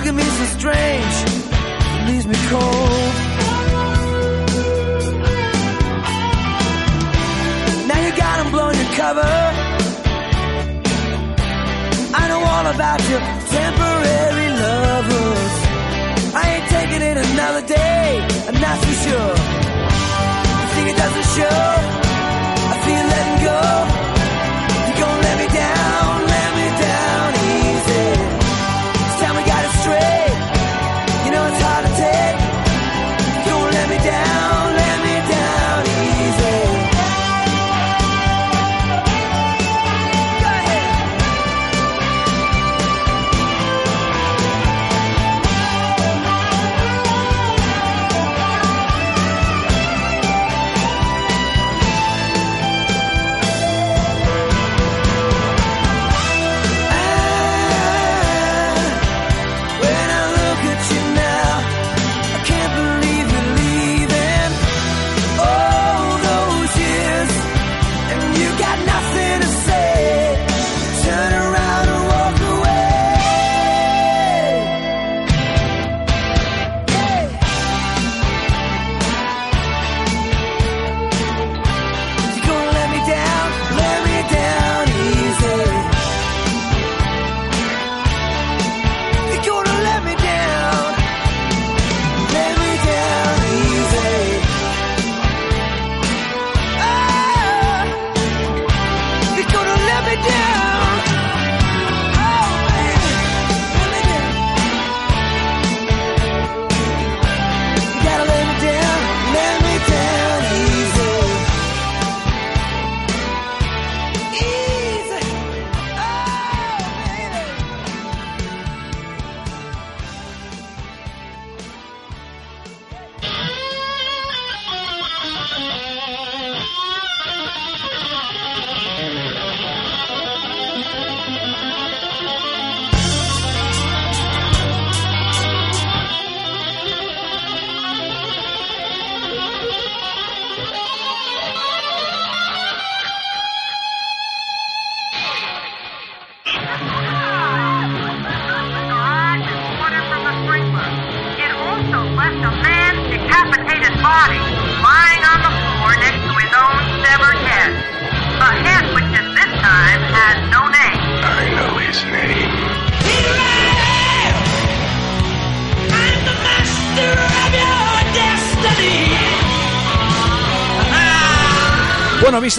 [0.00, 1.16] Look at me so strange,
[1.94, 3.12] it leaves me cold.
[7.86, 9.32] Now you got 'em blowing your cover.
[12.20, 13.22] I know all about your
[13.58, 15.54] temporary lovers.
[16.40, 18.06] I ain't taking it another day,
[18.48, 19.34] I'm not too sure
[20.62, 21.60] I think it doesn't show.
[22.72, 23.29] I feel letting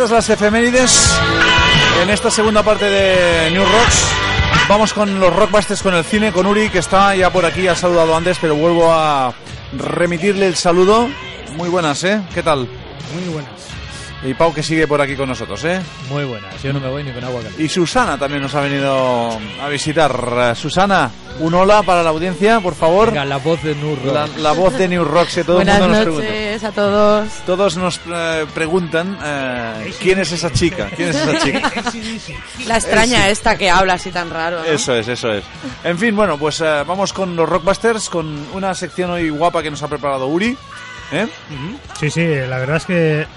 [0.09, 1.15] Las efemérides,
[2.01, 4.03] en esta segunda parte de New Rocks,
[4.67, 7.75] vamos con los Rockbusters con el cine, con Uri, que está ya por aquí, ha
[7.75, 9.31] saludado antes, pero vuelvo a
[9.71, 11.07] remitirle el saludo.
[11.55, 12.19] Muy buenas, ¿eh?
[12.33, 12.67] ¿Qué tal?
[13.13, 13.51] Muy buenas.
[14.23, 15.79] Y Pau que sigue por aquí con nosotros, ¿eh?
[16.09, 17.63] Muy buenas, yo no me voy ni con agua caliente.
[17.63, 20.55] Y Susana también nos ha venido a visitar.
[20.55, 21.09] Susana,
[21.39, 23.09] un hola para la audiencia, por favor.
[23.09, 25.81] Venga, la voz de Nur La, la voz de New Rocks, que todo Buenas el
[25.81, 26.27] mundo nos pregunta.
[26.51, 27.29] Noches a todos.
[27.45, 31.71] Todos nos eh, preguntan eh, quién es esa chica, quién es esa chica.
[32.65, 34.59] La extraña esta que habla así tan raro.
[34.59, 34.65] ¿no?
[34.65, 35.43] Eso es, eso es.
[35.83, 39.71] En fin, bueno, pues eh, vamos con los Rockbusters, con una sección hoy guapa que
[39.71, 40.57] nos ha preparado Uri.
[41.11, 41.27] ¿eh?
[41.99, 43.27] Sí, sí, la verdad es que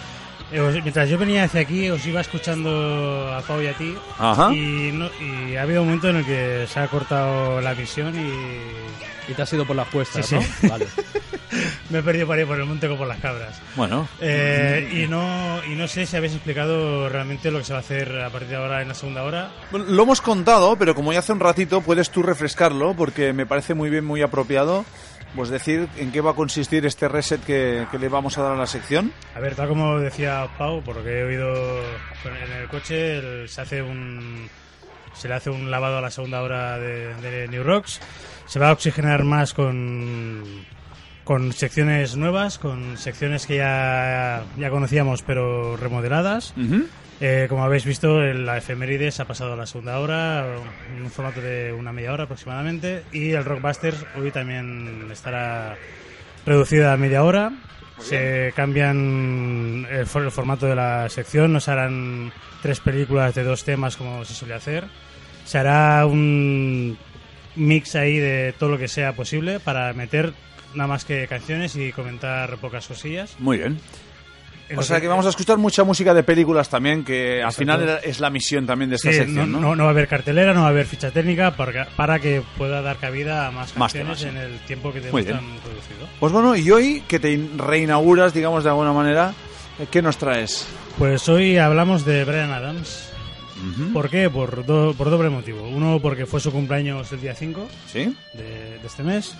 [0.52, 3.94] Eh, os- Mientras yo venía hacia aquí, os iba escuchando a Pau y a ti.
[4.18, 4.52] Ajá.
[4.52, 8.14] Y, no- y ha habido un momento en el que se ha cortado la visión
[8.14, 10.42] y Y te has ido por las cuestas, Sí, ¿no?
[10.42, 10.68] sí.
[10.68, 10.86] Vale.
[11.94, 13.60] me he perdido por ahí por el monte como por las cabras.
[13.76, 17.78] Bueno, Eh, y, no, y no sé si habéis explicado realmente lo que se va
[17.78, 19.50] a hacer a partir de ahora en la segunda hora.
[19.70, 23.46] Bueno, Lo hemos contado, pero como ya hace un ratito, puedes tú refrescarlo, porque me
[23.46, 24.84] parece muy bien, muy apropiado,
[25.34, 28.52] pues decir en qué va a consistir este reset que, que le vamos a dar
[28.52, 29.12] a la sección.
[29.34, 31.52] A ver, tal como decía Pau, por lo que he oído
[32.24, 34.48] en el coche, el- se hace un
[35.14, 38.00] se le hace un lavado a la segunda hora de, de New Rocks.
[38.46, 40.42] Se va a oxigenar más con
[41.24, 46.54] con secciones nuevas, con secciones que ya, ya conocíamos pero remodeladas.
[47.20, 50.44] Eh, como habéis visto, la efemérides ha pasado a la segunda hora,
[50.94, 55.76] en un formato de una media hora aproximadamente, y el Rockbusters hoy también estará
[56.44, 57.52] reducido a media hora.
[58.00, 63.64] Se cambian el, el formato de la sección, no se harán tres películas de dos
[63.64, 64.84] temas como se suele hacer.
[65.44, 66.98] Se hará un
[67.54, 70.32] mix ahí de todo lo que sea posible para meter
[70.74, 73.34] nada más que canciones y comentar pocas cosillas.
[73.38, 73.78] Muy bien.
[74.66, 78.00] En O sea que vamos a escuchar mucha música de películas también, que al final
[78.02, 79.82] es la misión también de esta Sí, sección, no, ¿no?
[79.84, 82.96] va a haber cartelera, no va a haber ficha técnica para, para que pueda dar
[82.96, 86.08] cabida a más Más canciones en el tiempo que tenemos tan reducido.
[86.18, 89.34] Pues bueno, y hoy que te in- reinauguras, digamos de alguna manera,
[89.78, 90.66] eh, ¿qué nos traes?
[90.98, 93.10] Pues hoy hablamos de Brian Adams.
[93.92, 94.30] ¿Por qué?
[94.30, 95.68] Por, do- por doble motivo.
[95.68, 98.16] Uno, porque fue su cumpleaños el día 5 ¿Sí?
[98.32, 99.34] de, de este mes.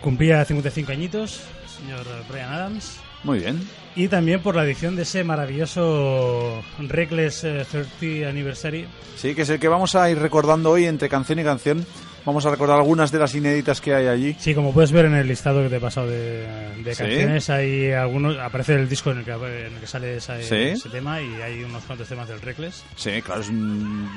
[0.00, 1.40] Cumplía 55 añitos,
[1.80, 2.98] señor Brian Adams.
[3.24, 3.60] Muy bien.
[3.96, 7.66] Y también por la edición de ese maravilloso Reckless eh,
[8.00, 8.86] 30 Anniversary.
[9.16, 11.84] Sí, que es el que vamos a ir recordando hoy entre canción y canción.
[12.24, 14.36] Vamos a recordar algunas de las inéditas que hay allí.
[14.38, 16.46] Sí, como puedes ver en el listado que te he pasado de,
[16.84, 17.02] de Sí.
[17.02, 20.54] canciones, hay algunos, aparece el disco en el que, en el que sale esa- Sí.
[20.54, 22.84] ese tema y hay unos cuantos temas del Reckless.
[22.96, 24.08] Sí, claro, es un...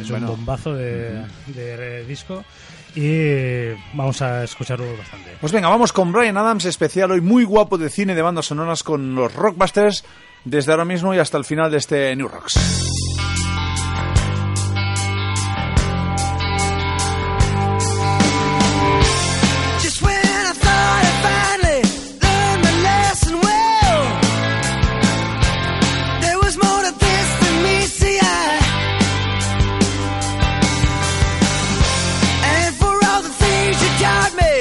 [0.00, 2.42] Es bueno, un bombazo de, de disco
[2.94, 5.36] y vamos a escucharlo bastante.
[5.40, 8.82] Pues venga, vamos con Brian Adams, especial hoy muy guapo de cine de bandas sonoras
[8.82, 10.04] con los Rockbusters,
[10.44, 12.54] desde ahora mismo y hasta el final de este New Rocks.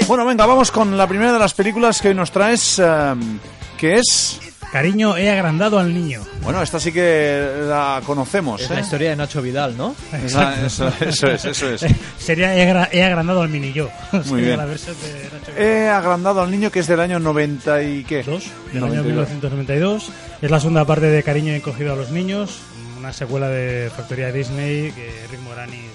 [0.08, 3.40] Bueno, venga, vamos con la primera de las películas que hoy nos traes, em,
[3.78, 4.40] que es...
[4.72, 6.22] Cariño, he agrandado al niño.
[6.42, 8.74] Bueno, esta sí que la conocemos, Es ¿eh?
[8.76, 9.96] la historia de Nacho Vidal, ¿no?
[10.26, 11.86] Esa- eso, eso es, eso es.
[12.20, 13.90] Sería he, agra- he agrandado al mini yo.
[14.12, 14.58] Sería bien.
[14.58, 18.24] la versión de Nacho He agrandado al niño que es del año 90 y qué?
[18.24, 18.44] Dos,
[18.74, 19.30] del año 92.
[19.30, 20.10] 1992.
[20.42, 22.60] Es la segunda parte de Cariño encogido a los niños,
[23.00, 25.87] una secuela de Factoría Disney que Rick Moranis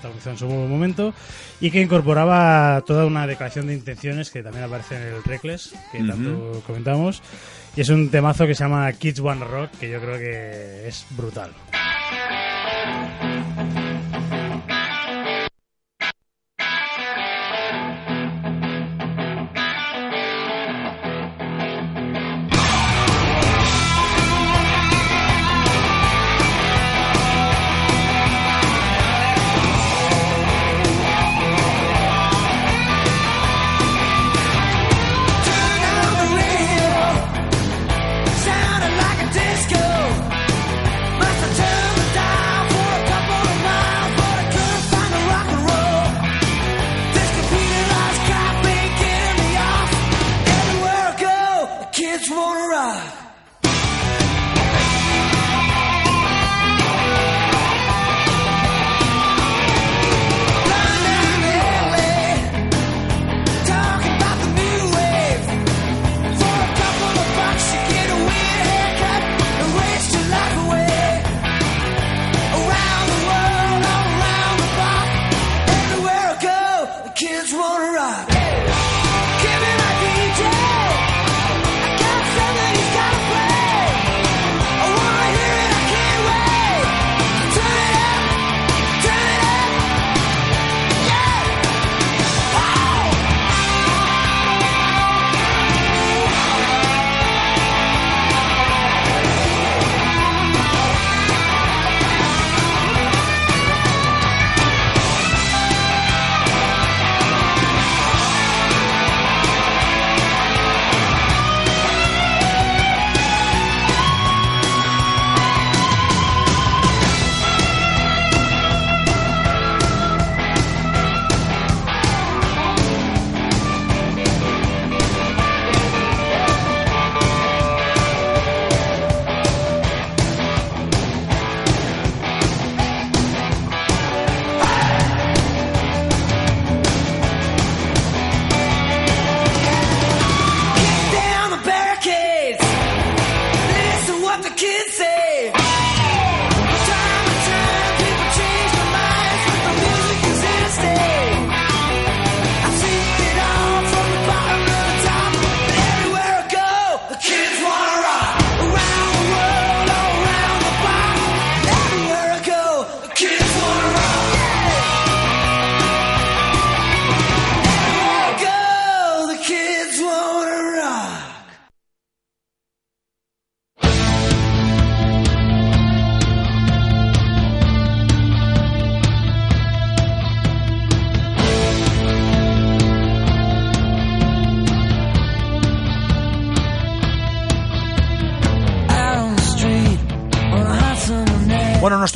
[0.00, 1.14] protagonizó en su momento
[1.60, 6.02] y que incorporaba toda una declaración de intenciones que también aparece en el Reckless, que
[6.02, 7.22] tanto comentamos.
[7.76, 11.06] Y es un temazo que se llama Kids One Rock, que yo creo que es
[11.10, 11.52] brutal.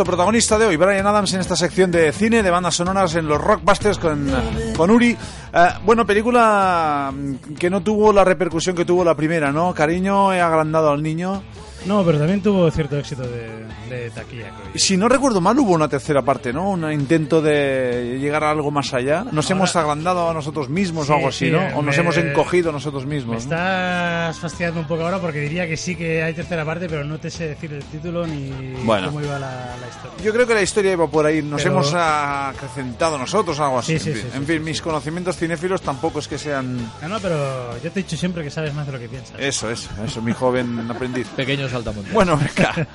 [0.02, 3.40] Protagonista de hoy, Brian Adams, en esta sección de cine, de bandas sonoras en los
[3.40, 4.28] Rockbusters con,
[4.76, 5.10] con Uri.
[5.52, 7.12] Eh, bueno, película
[7.58, 9.72] que no tuvo la repercusión que tuvo la primera, ¿no?
[9.72, 11.42] Cariño, he agrandado al niño.
[11.86, 14.72] No, pero también tuvo cierto éxito de, de taquilla, creo.
[14.74, 16.70] Si no recuerdo mal, hubo una tercera parte, ¿no?
[16.70, 19.24] Un intento de llegar a algo más allá.
[19.30, 21.58] Nos Ahora- hemos agrandado a nosotros mismos Sí, o algo así, sí, ¿no?
[21.78, 23.46] O nos me- hemos encogido nosotros Me mismos.
[23.46, 23.54] ¿no?
[23.54, 27.18] estás fastidiando un poco ahora porque diría que sí que hay tercera parte, pero no
[27.18, 28.50] te sé decir el título ni
[28.84, 29.08] Bueno.
[29.08, 30.24] cómo iba la, la historia.
[30.24, 31.42] Yo creo que la historia iba por ahí.
[31.42, 33.98] Nos Pero- hemos acrecentado nosotros, algo así.
[33.98, 36.76] Sí, sí, en fin, sí, sí, en fin, mis conocimientos cinéfilos tampoco es que sean.
[37.02, 39.38] No, no, pero yo te he dicho siempre que sabes más de lo que piensas.
[39.38, 41.28] Eso, eso, eso, mi joven aprendiz.
[41.36, 42.12] Pequeño saltamontes.
[42.12, 42.86] Bueno, venga.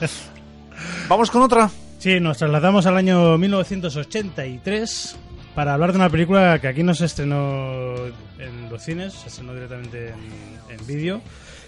[1.07, 1.69] Vamos con otra.
[1.99, 5.18] Sí, nos trasladamos al año 1983
[5.53, 7.93] para hablar de una película que aquí no se estrenó
[8.38, 11.22] en los cines, se estrenó directamente en, en vídeo,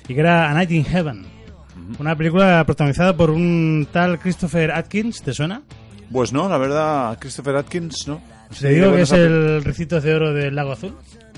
[0.08, 1.26] y que era A Night in Heaven.
[2.00, 5.62] Una película protagonizada por un tal Christopher Atkins, ¿te suena?
[6.12, 8.22] Pues no, la verdad, Christopher Atkins, ¿no?
[8.58, 10.96] Te digo que es el Ricito de Oro del Lago Azul.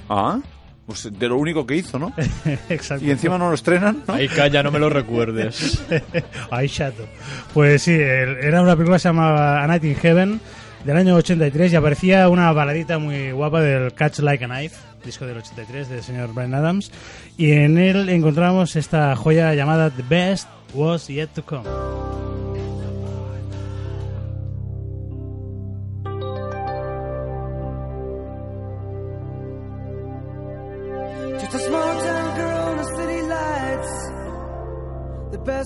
[0.10, 0.40] Ah,
[0.86, 2.14] pues de lo único que hizo, ¿no?
[2.70, 3.06] Exacto.
[3.06, 4.14] Y encima no lo estrenan, ¿no?
[4.14, 5.82] Ahí calla, no me lo recuerdes.
[6.52, 7.08] Ay, chato.
[7.54, 10.42] Pues sí, era una película que se llamaba A Night in Heaven
[10.84, 15.26] del año 83 y aparecía una baladita muy guapa del Catch Like a Knife, disco
[15.26, 16.92] del 83 del señor Brian Adams,
[17.38, 22.13] y en él encontramos esta joya llamada The Best Was Yet to Come.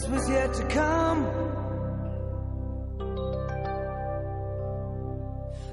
[0.09, 1.25] Was yet to come.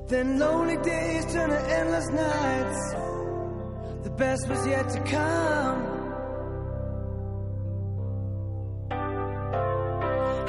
[0.09, 2.95] Then lonely days turn to endless nights.
[4.05, 5.83] The best was yet to come.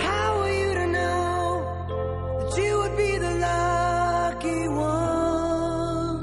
[0.07, 6.19] How were you to know that you would be the lucky one?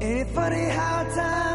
[0.00, 1.53] Ain't it funny how time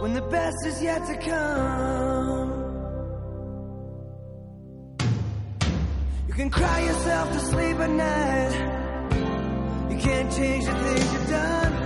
[0.00, 2.48] when the best is yet to come?
[6.28, 8.54] You can cry yourself to sleep at night.
[9.90, 11.77] You can't change the things you've done.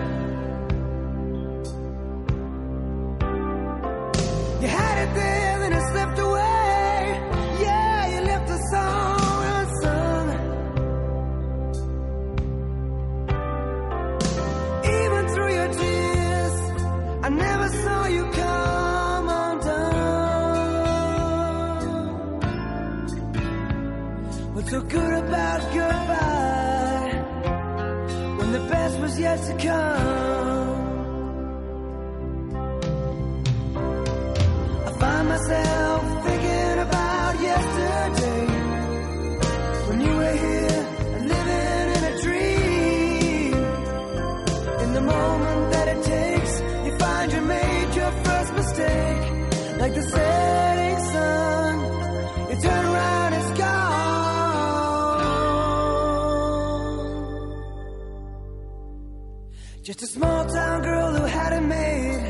[29.37, 29.93] Yet to come?
[34.87, 35.82] I find myself
[59.83, 62.22] Just a small town girl who had it made.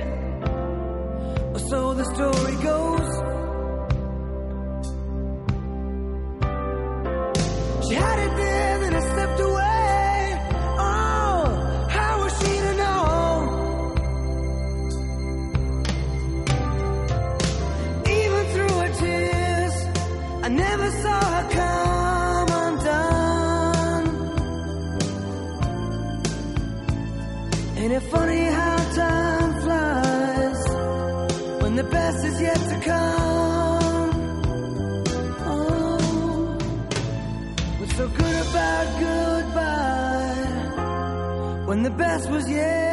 [41.96, 42.91] Best was yet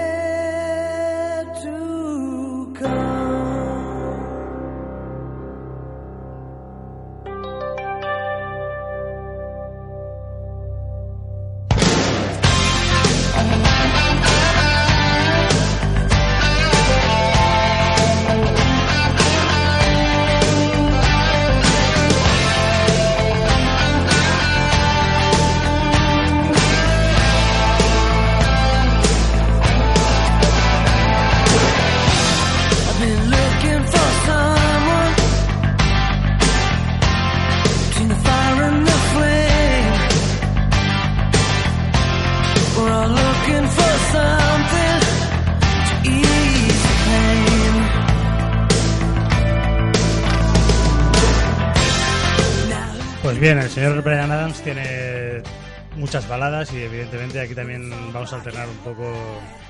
[56.40, 59.12] baladas y evidentemente aquí también vamos a alternar un poco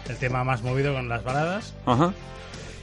[0.07, 1.73] el tema más movido con las baladas.
[1.85, 2.13] Ajá.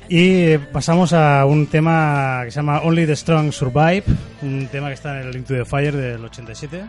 [0.08, 4.04] Y pasamos a un tema que se llama Only the Strong Survive,
[4.42, 6.84] un tema que está en el Into the Fire del 87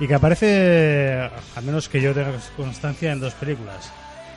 [0.00, 3.92] y que aparece, al menos que yo tenga constancia, en dos películas,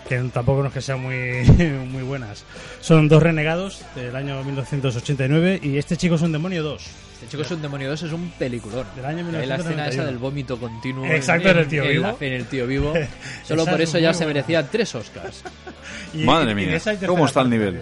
[0.08, 1.44] que tampoco no es que sean muy,
[1.92, 2.46] muy buenas.
[2.80, 7.07] Son Dos Renegados del año 1989 y Este chico es un demonio 2.
[7.18, 8.86] Este chico es un demonio 2, es un peliculón.
[8.96, 9.90] Del año Hay la escena 1991.
[9.92, 11.06] esa del vómito continuo.
[11.12, 12.04] Exacto, en el tío vivo.
[12.20, 12.94] la- en el tío vivo.
[13.44, 14.36] Solo por es eso ya se buena.
[14.36, 15.44] merecía tres Oscars.
[16.14, 17.82] Y- Madre y mía, ¿cómo está el nivel?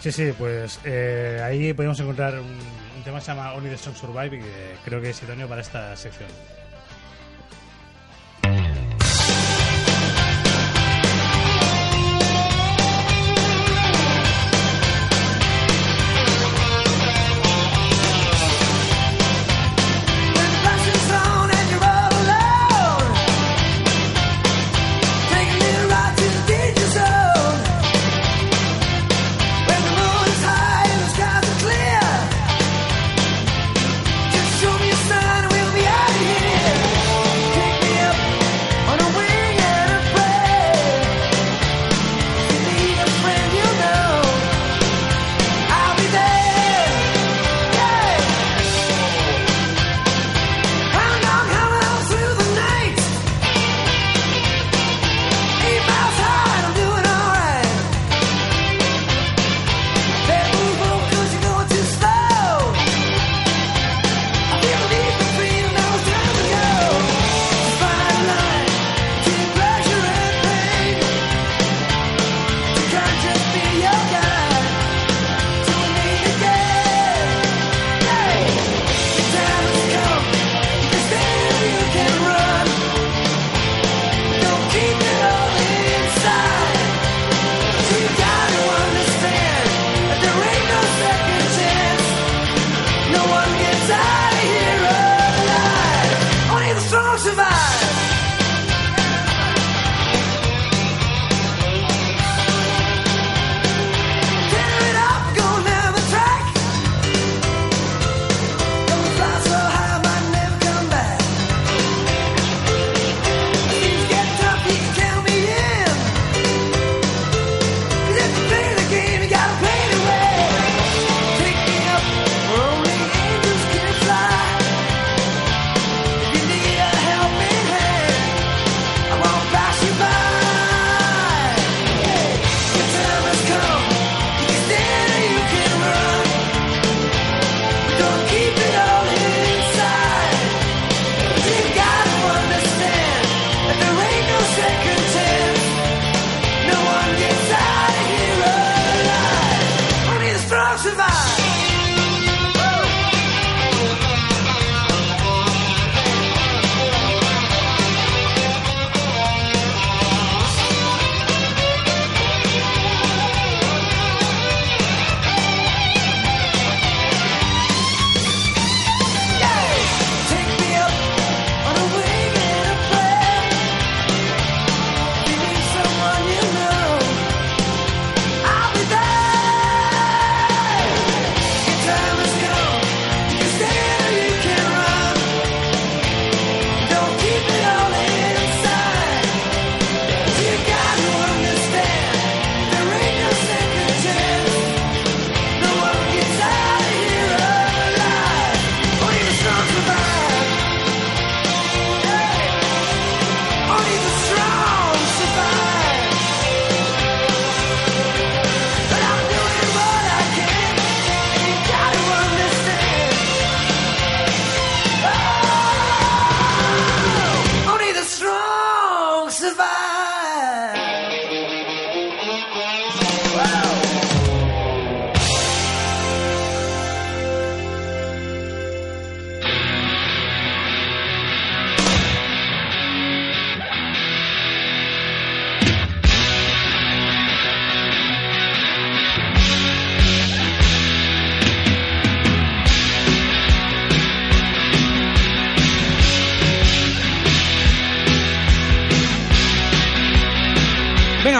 [0.00, 3.78] Sí, sí, pues eh, ahí podemos encontrar un, un tema que se llama Only the
[3.78, 6.28] Strong Survive y que creo que es idóneo para esta sección.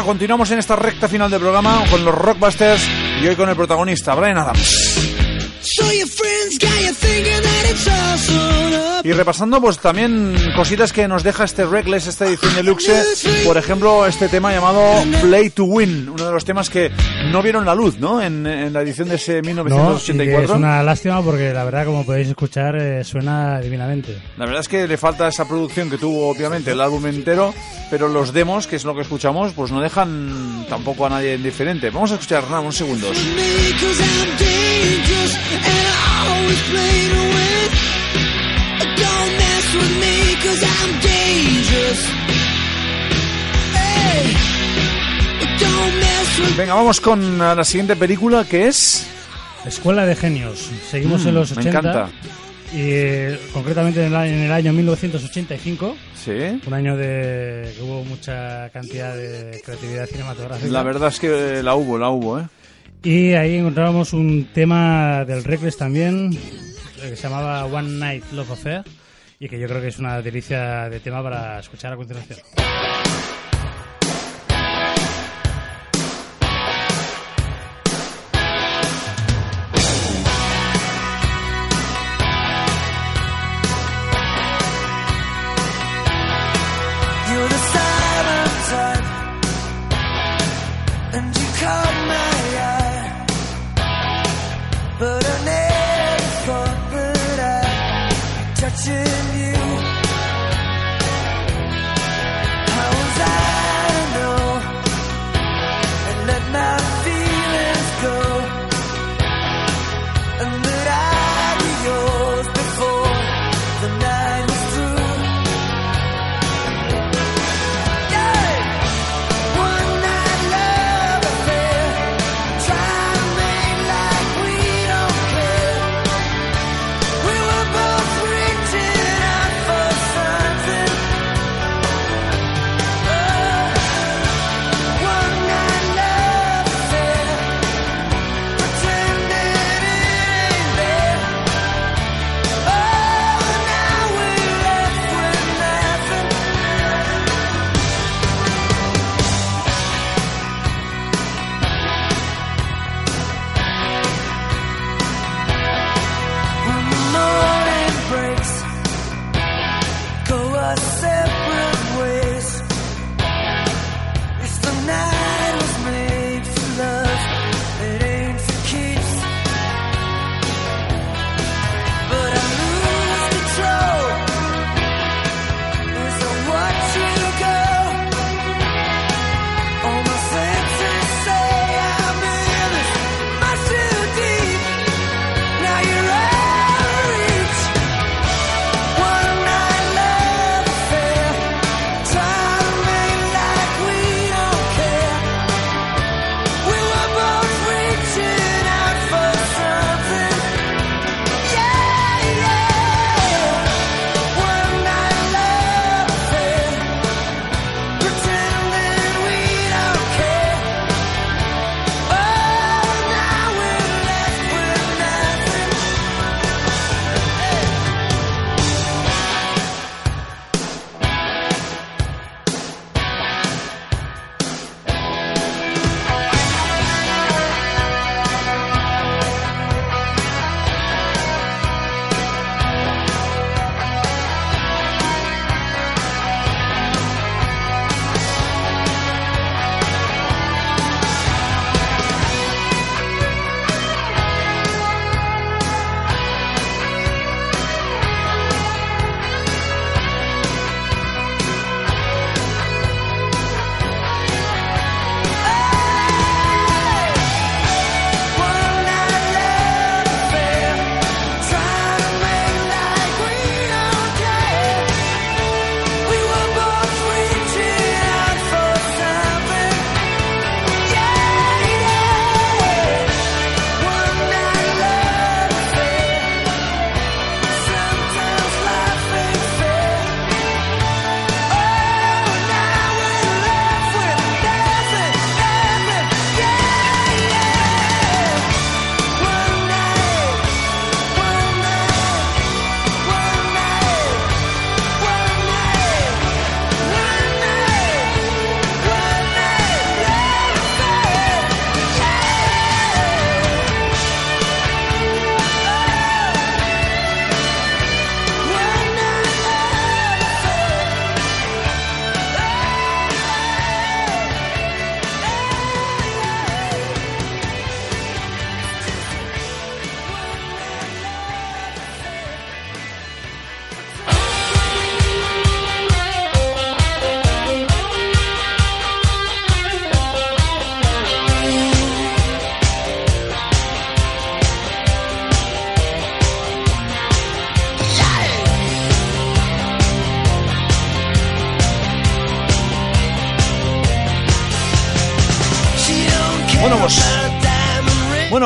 [0.08, 2.82] Continuamos en esta recta final del programa con los Rockbusters
[3.20, 4.96] y hoy con el protagonista, Brian Adams.
[9.04, 12.92] Y repasando, pues también cositas que nos deja este Reckless, esta edición de Luxe.
[13.44, 14.82] Por ejemplo, este tema llamado
[15.22, 16.90] Play to Win, uno de los temas que
[17.30, 18.20] no vieron la luz, ¿no?
[18.20, 20.44] En, en la edición de ese No, y que 1984.
[20.44, 24.20] es una lástima porque la verdad, como podéis escuchar, eh, suena divinamente.
[24.36, 27.54] La verdad es que le falta esa producción que tuvo, obviamente, el álbum entero,
[27.90, 31.90] pero los demos, que es lo que escuchamos, pues no dejan tampoco a nadie indiferente.
[31.90, 33.16] Vamos a escuchar, nada, unos segundos.
[37.72, 38.98] Me cause I'm dangerous and I always play to win.
[38.98, 40.14] Don't mess with me
[40.44, 42.00] cause I'm dangerous.
[43.74, 44.24] Hey,
[45.60, 49.06] don't mess with Venga, vamos con eh, la siguiente película, que es...
[49.66, 50.70] Escuela de Genios.
[50.90, 51.78] Seguimos Mm, en los me 80.
[51.78, 52.08] encanta.
[52.72, 55.96] Y eh, concretamente en el, año- en el año 1985.
[56.14, 56.60] Sí.
[56.66, 60.70] Un año de que hubo mucha cantidad de creatividad cinematográfica.
[60.70, 62.46] La verdad es que la hubo, la hubo, ¿eh?
[63.02, 66.38] Y ahí encontrábamos un tema del Reckless también, eh,
[67.00, 68.84] que se llamaba One Night Love Affair,
[69.38, 72.38] y que yo creo que es una delicia de tema para escuchar a continuación.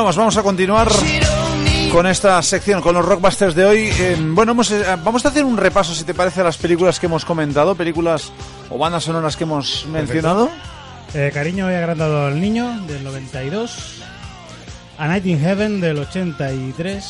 [0.03, 0.91] Bueno, pues vamos a continuar
[1.89, 3.89] con esta sección, con los rockbusters de hoy.
[3.97, 6.99] Eh, bueno, hemos, eh, vamos a hacer un repaso, si te parece, a las películas
[6.99, 8.33] que hemos comentado, películas
[8.69, 10.49] o bandas sonoras que hemos mencionado.
[11.13, 14.03] Eh, Cariño he agrandado al niño del 92.
[14.97, 17.05] A Night in Heaven del 83.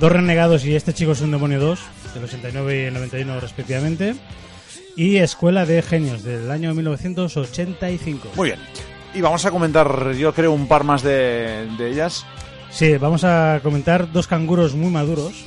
[0.00, 1.78] Dos Renegados y Este chico es un demonio 2
[2.14, 4.16] del 89 y el 91 respectivamente.
[4.96, 8.30] Y Escuela de Genios del año 1985.
[8.34, 8.91] Muy bien.
[9.14, 12.24] Y vamos a comentar, yo creo, un par más de, de ellas.
[12.70, 15.44] Sí, vamos a comentar Dos canguros muy maduros.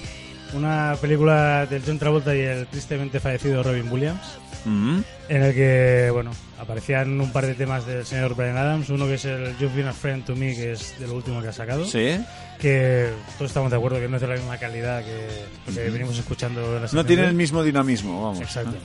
[0.54, 4.38] Una película del John Travolta y el tristemente fallecido Robin Williams.
[4.66, 5.00] Mm.
[5.30, 8.90] En el que, bueno, aparecían un par de temas del señor Brian Adams.
[8.90, 11.42] Uno que es el You've Been a Friend to Me, que es de lo último
[11.42, 11.86] que ha sacado.
[11.86, 12.20] Sí.
[12.60, 16.18] Que todos estamos de acuerdo que no es de la misma calidad que que venimos
[16.18, 18.42] escuchando en las No tiene el mismo dinamismo, vamos.
[18.42, 18.78] Exacto.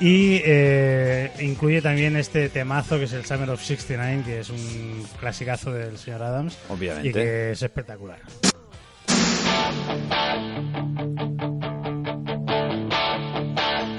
[0.00, 5.04] Y eh, incluye también este temazo que es el Summer of 69, que es un
[5.18, 6.56] clasicazo del señor Adams.
[6.68, 7.08] Obviamente.
[7.08, 8.20] Y que es espectacular.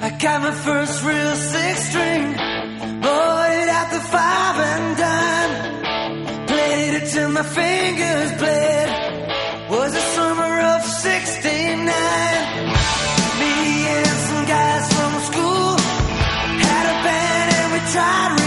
[0.02, 2.34] I got my first real six string,
[3.02, 6.48] bought it at the five and dime.
[6.48, 8.90] Played it till my fingers bled.
[9.70, 10.29] Was the summer
[18.00, 18.39] band and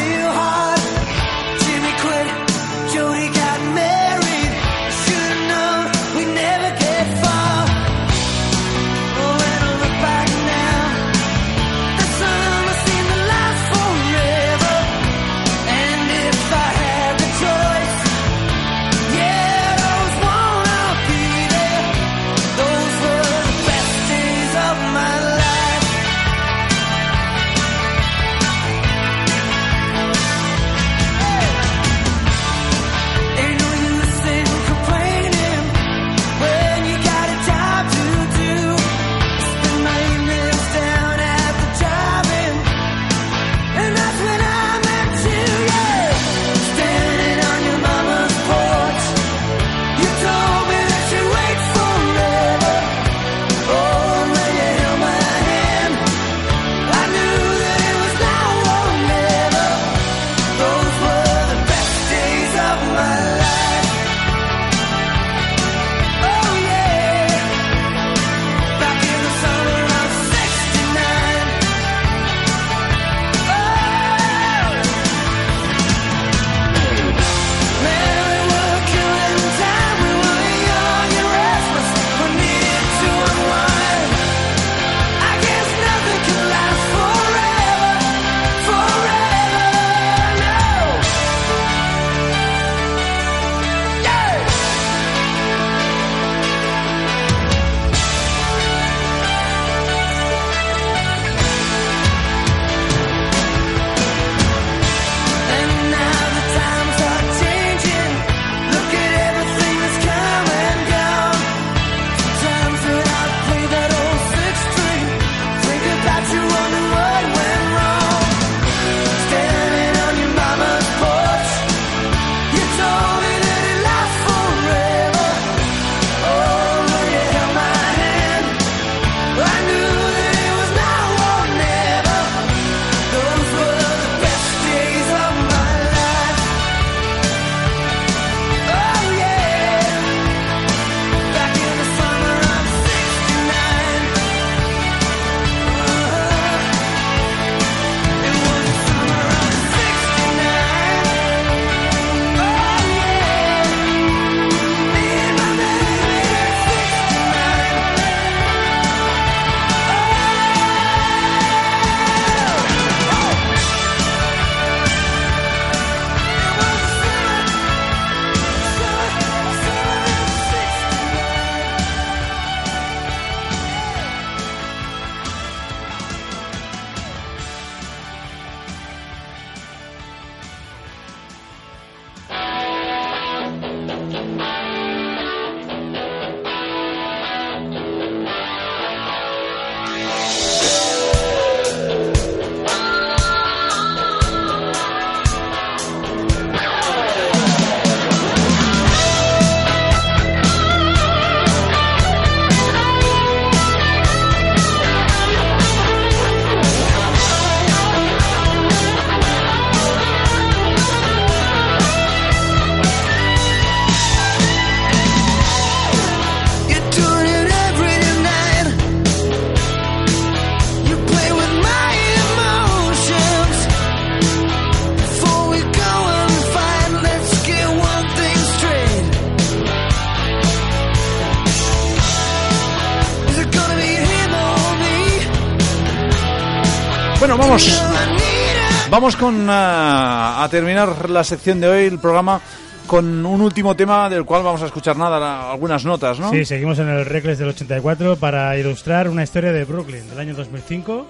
[239.02, 242.40] Vamos con ah, a terminar la sección de hoy, el programa,
[242.86, 246.30] con un último tema del cual vamos a escuchar nada, algunas notas, ¿no?
[246.30, 250.34] Sí, seguimos en el Reckless del 84 para ilustrar una historia de Brooklyn del año
[250.34, 251.08] 2005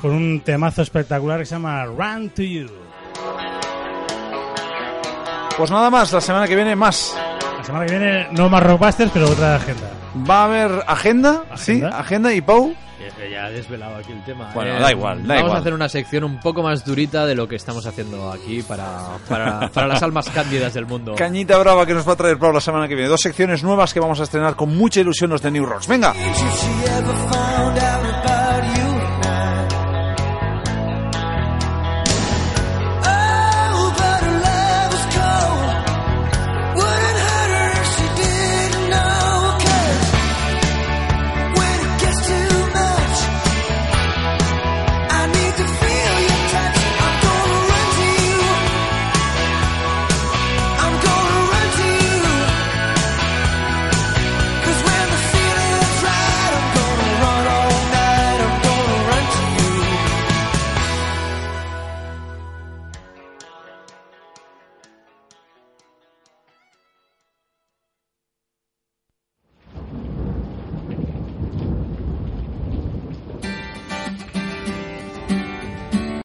[0.00, 2.68] con un temazo espectacular que se llama Run to You.
[5.56, 7.16] Pues nada más, la semana que viene más.
[7.64, 9.90] La semana que viene no más Rockbusters, pero otra agenda.
[10.28, 12.32] Va a haber agenda, sí, ¿Agenda?
[12.34, 12.74] y Pau.
[13.30, 14.50] Ya he desvelado aquí el tema.
[14.54, 15.56] Bueno, Eh, da igual, da Vamos igual.
[15.56, 18.86] a hacer una sección un poco más durita de lo que estamos haciendo aquí para,
[19.28, 21.14] para, para las almas cándidas del mundo.
[21.14, 23.08] Cañita brava que nos va a traer Pau la semana que viene.
[23.08, 25.86] Dos secciones nuevas que vamos a estrenar con mucha ilusión los de New Rocks.
[25.88, 26.12] Venga.